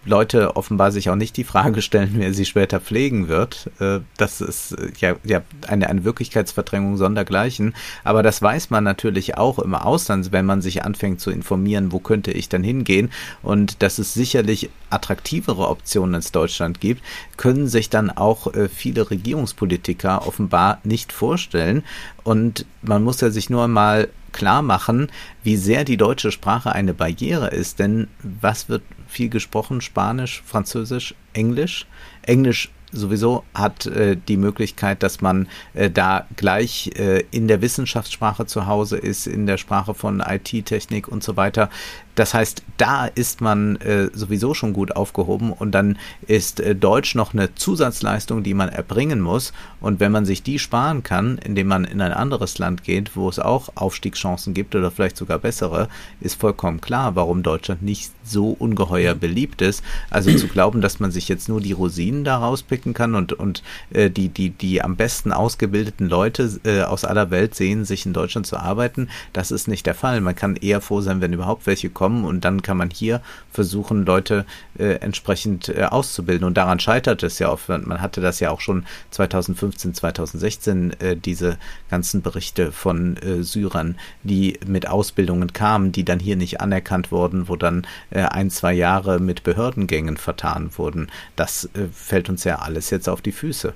Leute 0.05 0.55
offenbar 0.55 0.91
sich 0.91 1.09
auch 1.09 1.15
nicht 1.15 1.35
die 1.35 1.43
Frage 1.43 1.81
stellen, 1.81 2.13
wer 2.15 2.33
sie 2.33 2.45
später 2.45 2.79
pflegen 2.79 3.27
wird. 3.27 3.71
Äh, 3.79 3.99
das 4.17 4.39
ist 4.39 4.73
äh, 4.73 4.91
ja, 4.99 5.15
ja 5.23 5.41
eine, 5.67 5.89
eine 5.89 6.03
Wirklichkeitsverdrängung 6.03 6.97
sondergleichen. 6.97 7.75
Aber 8.03 8.21
das 8.21 8.41
weiß 8.41 8.69
man 8.69 8.83
natürlich 8.83 9.37
auch 9.37 9.59
im 9.59 9.73
Ausland, 9.73 10.31
wenn 10.31 10.45
man 10.45 10.61
sich 10.61 10.83
anfängt 10.83 11.19
zu 11.19 11.31
informieren, 11.31 11.91
wo 11.91 11.99
könnte 11.99 12.31
ich 12.31 12.49
dann 12.49 12.63
hingehen. 12.63 13.11
Und 13.41 13.81
dass 13.81 13.97
es 13.97 14.13
sicherlich 14.13 14.69
attraktivere 14.91 15.67
Optionen 15.67 16.15
als 16.15 16.31
Deutschland 16.31 16.79
gibt, 16.79 17.03
können 17.37 17.67
sich 17.67 17.89
dann 17.89 18.11
auch 18.11 18.53
äh, 18.53 18.69
viele 18.69 19.09
Regierungspolitiker 19.09 20.27
offenbar 20.27 20.79
nicht 20.83 21.11
vorstellen. 21.11 21.83
Und 22.23 22.65
man 22.83 23.03
muss 23.03 23.21
ja 23.21 23.31
sich 23.31 23.49
nur 23.49 23.67
mal 23.67 24.07
klar 24.31 24.61
machen, 24.61 25.09
wie 25.43 25.55
sehr 25.55 25.85
die 25.85 25.97
deutsche 25.97 26.31
Sprache 26.31 26.73
eine 26.73 26.93
Barriere 26.93 27.47
ist. 27.47 27.79
Denn 27.79 28.07
was 28.21 28.69
wird 28.69 28.83
viel 29.07 29.29
gesprochen? 29.29 29.81
Spanisch, 29.81 30.41
Französisch, 30.45 31.15
Englisch. 31.33 31.85
Englisch 32.23 32.69
sowieso 32.91 33.43
hat 33.53 33.85
äh, 33.85 34.15
die 34.15 34.37
Möglichkeit, 34.37 35.03
dass 35.03 35.21
man 35.21 35.47
äh, 35.73 35.89
da 35.89 36.27
gleich 36.35 36.91
äh, 36.95 37.23
in 37.31 37.47
der 37.47 37.61
Wissenschaftssprache 37.61 38.45
zu 38.45 38.67
Hause 38.67 38.97
ist, 38.97 39.27
in 39.27 39.45
der 39.45 39.57
Sprache 39.57 39.93
von 39.93 40.21
IT-Technik 40.21 41.07
und 41.07 41.23
so 41.23 41.35
weiter. 41.35 41.69
Das 42.15 42.33
heißt, 42.33 42.63
da 42.77 43.05
ist 43.05 43.41
man 43.41 43.75
äh, 43.77 44.09
sowieso 44.13 44.53
schon 44.53 44.73
gut 44.73 44.95
aufgehoben 44.95 45.51
und 45.51 45.71
dann 45.71 45.97
ist 46.27 46.59
äh, 46.59 46.75
Deutsch 46.75 47.15
noch 47.15 47.33
eine 47.33 47.53
Zusatzleistung, 47.55 48.43
die 48.43 48.53
man 48.53 48.69
erbringen 48.69 49.21
muss. 49.21 49.53
Und 49.81 49.99
wenn 49.99 50.11
man 50.11 50.25
sich 50.25 50.41
die 50.41 50.59
sparen 50.59 51.03
kann, 51.03 51.37
indem 51.37 51.67
man 51.67 51.85
in 51.85 52.01
ein 52.01 52.13
anderes 52.13 52.57
Land 52.57 52.83
geht, 52.83 53.15
wo 53.15 53.29
es 53.29 53.39
auch 53.39 53.69
Aufstiegschancen 53.75 54.53
gibt 54.53 54.75
oder 54.75 54.91
vielleicht 54.91 55.17
sogar 55.17 55.39
bessere, 55.39 55.89
ist 56.21 56.39
vollkommen 56.39 56.81
klar, 56.81 57.15
warum 57.15 57.43
Deutschland 57.43 57.83
nicht 57.83 58.11
so 58.23 58.49
ungeheuer 58.49 59.13
beliebt 59.13 59.61
ist. 59.61 59.83
Also 60.09 60.33
zu 60.35 60.47
glauben, 60.47 60.81
dass 60.81 60.99
man 60.99 61.11
sich 61.11 61.27
jetzt 61.27 61.49
nur 61.49 61.61
die 61.61 61.73
Rosinen 61.73 62.23
da 62.23 62.37
rauspicken 62.37 62.93
kann 62.93 63.15
und, 63.15 63.33
und 63.33 63.61
äh, 63.91 64.09
die, 64.09 64.29
die, 64.29 64.49
die 64.49 64.81
am 64.81 64.95
besten 64.95 65.31
ausgebildeten 65.31 66.09
Leute 66.09 66.59
äh, 66.63 66.81
aus 66.81 67.05
aller 67.05 67.29
Welt 67.29 67.55
sehen, 67.55 67.85
sich 67.85 68.05
in 68.05 68.13
Deutschland 68.13 68.47
zu 68.47 68.57
arbeiten, 68.57 69.09
das 69.33 69.51
ist 69.51 69.67
nicht 69.67 69.85
der 69.85 69.95
Fall. 69.95 70.21
Man 70.21 70.35
kann 70.35 70.55
eher 70.55 70.81
froh 70.81 71.01
sein, 71.01 71.21
wenn 71.21 71.33
überhaupt 71.33 71.67
welche 71.67 71.89
kommen 71.89 72.04
kommen 72.05 72.23
und 72.23 72.45
dann 72.45 72.61
kann 72.61 72.77
man 72.77 72.91
hier 72.91 73.19
versuchen, 73.51 74.05
Leute 74.05 74.45
äh, 74.77 74.99
entsprechend 74.99 75.69
äh, 75.69 75.85
auszubilden. 75.85 76.45
Und 76.45 76.55
daran 76.55 76.79
scheitert 76.79 77.23
es 77.23 77.39
ja 77.39 77.49
oft. 77.49 77.67
Man 77.67 77.99
hatte 77.99 78.21
das 78.21 78.39
ja 78.39 78.51
auch 78.51 78.61
schon 78.61 78.85
2015, 79.09 79.95
2016, 79.95 80.99
äh, 80.99 81.17
diese 81.17 81.57
ganzen 81.89 82.21
Berichte 82.21 82.71
von 82.71 83.17
äh, 83.17 83.41
Syrern, 83.41 83.95
die 84.21 84.59
mit 84.67 84.87
Ausbildungen 84.87 85.51
kamen, 85.51 85.93
die 85.93 86.05
dann 86.05 86.19
hier 86.19 86.35
nicht 86.35 86.61
anerkannt 86.61 87.11
wurden, 87.11 87.47
wo 87.47 87.55
dann 87.55 87.87
äh, 88.11 88.21
ein, 88.21 88.51
zwei 88.51 88.73
Jahre 88.73 89.19
mit 89.19 89.41
Behördengängen 89.41 90.17
vertan 90.17 90.77
wurden. 90.77 91.07
Das 91.35 91.65
äh, 91.73 91.87
fällt 91.91 92.29
uns 92.29 92.43
ja 92.43 92.59
alles 92.59 92.91
jetzt 92.91 93.09
auf 93.09 93.23
die 93.23 93.31
Füße. 93.31 93.73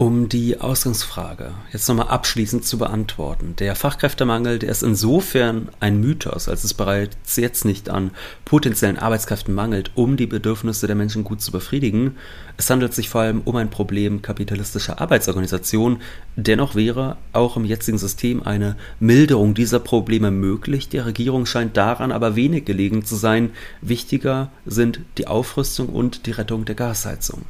Um 0.00 0.30
die 0.30 0.58
Ausgangsfrage 0.58 1.52
jetzt 1.74 1.86
nochmal 1.86 2.08
abschließend 2.08 2.64
zu 2.64 2.78
beantworten. 2.78 3.54
Der 3.58 3.76
Fachkräftemangel, 3.76 4.58
der 4.58 4.70
ist 4.70 4.82
insofern 4.82 5.68
ein 5.78 6.00
Mythos, 6.00 6.48
als 6.48 6.64
es 6.64 6.72
bereits 6.72 7.36
jetzt 7.36 7.66
nicht 7.66 7.90
an 7.90 8.12
potenziellen 8.46 8.98
Arbeitskräften 8.98 9.54
mangelt, 9.54 9.90
um 9.96 10.16
die 10.16 10.26
Bedürfnisse 10.26 10.86
der 10.86 10.96
Menschen 10.96 11.22
gut 11.22 11.42
zu 11.42 11.52
befriedigen. 11.52 12.16
Es 12.56 12.70
handelt 12.70 12.94
sich 12.94 13.10
vor 13.10 13.20
allem 13.20 13.42
um 13.42 13.56
ein 13.56 13.68
Problem 13.68 14.22
kapitalistischer 14.22 15.02
Arbeitsorganisation. 15.02 16.00
Dennoch 16.34 16.74
wäre 16.74 17.18
auch 17.34 17.58
im 17.58 17.66
jetzigen 17.66 17.98
System 17.98 18.42
eine 18.42 18.76
Milderung 19.00 19.52
dieser 19.52 19.80
Probleme 19.80 20.30
möglich. 20.30 20.88
Der 20.88 21.04
Regierung 21.04 21.44
scheint 21.44 21.76
daran 21.76 22.10
aber 22.10 22.36
wenig 22.36 22.64
gelegen 22.64 23.04
zu 23.04 23.16
sein. 23.16 23.50
Wichtiger 23.82 24.50
sind 24.64 25.00
die 25.18 25.26
Aufrüstung 25.26 25.90
und 25.90 26.24
die 26.24 26.30
Rettung 26.30 26.64
der 26.64 26.74
Gasheizung. 26.74 27.44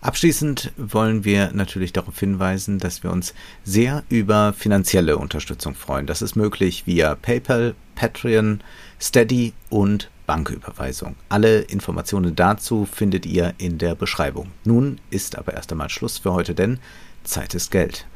Abschließend 0.00 0.72
wollen 0.76 1.24
wir 1.24 1.52
natürlich 1.52 1.92
darauf 1.92 2.18
hinweisen, 2.18 2.78
dass 2.78 3.02
wir 3.02 3.10
uns 3.10 3.34
sehr 3.64 4.04
über 4.08 4.52
finanzielle 4.52 5.16
Unterstützung 5.16 5.74
freuen. 5.74 6.06
Das 6.06 6.22
ist 6.22 6.36
möglich 6.36 6.86
via 6.86 7.14
PayPal, 7.14 7.74
Patreon, 7.94 8.60
Steady 9.00 9.52
und 9.70 10.10
Banküberweisung. 10.26 11.16
Alle 11.28 11.60
Informationen 11.60 12.36
dazu 12.36 12.84
findet 12.84 13.26
ihr 13.26 13.54
in 13.58 13.78
der 13.78 13.94
Beschreibung. 13.94 14.50
Nun 14.64 15.00
ist 15.10 15.38
aber 15.38 15.54
erst 15.54 15.72
einmal 15.72 15.88
Schluss 15.88 16.18
für 16.18 16.32
heute, 16.32 16.54
denn 16.54 16.78
Zeit 17.24 17.54
ist 17.54 17.70
Geld. 17.70 18.06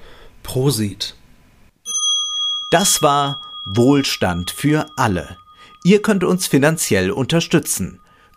Prosit. 0.43 1.17
Das 2.71 3.03
war 3.03 3.41
Wohlstand 3.65 4.51
für 4.51 4.87
alle. 4.97 5.37
Ihr 5.83 6.03
könnt 6.03 6.25
uns 6.25 6.47
finanziell 6.47 7.11
unterstützen 7.11 8.00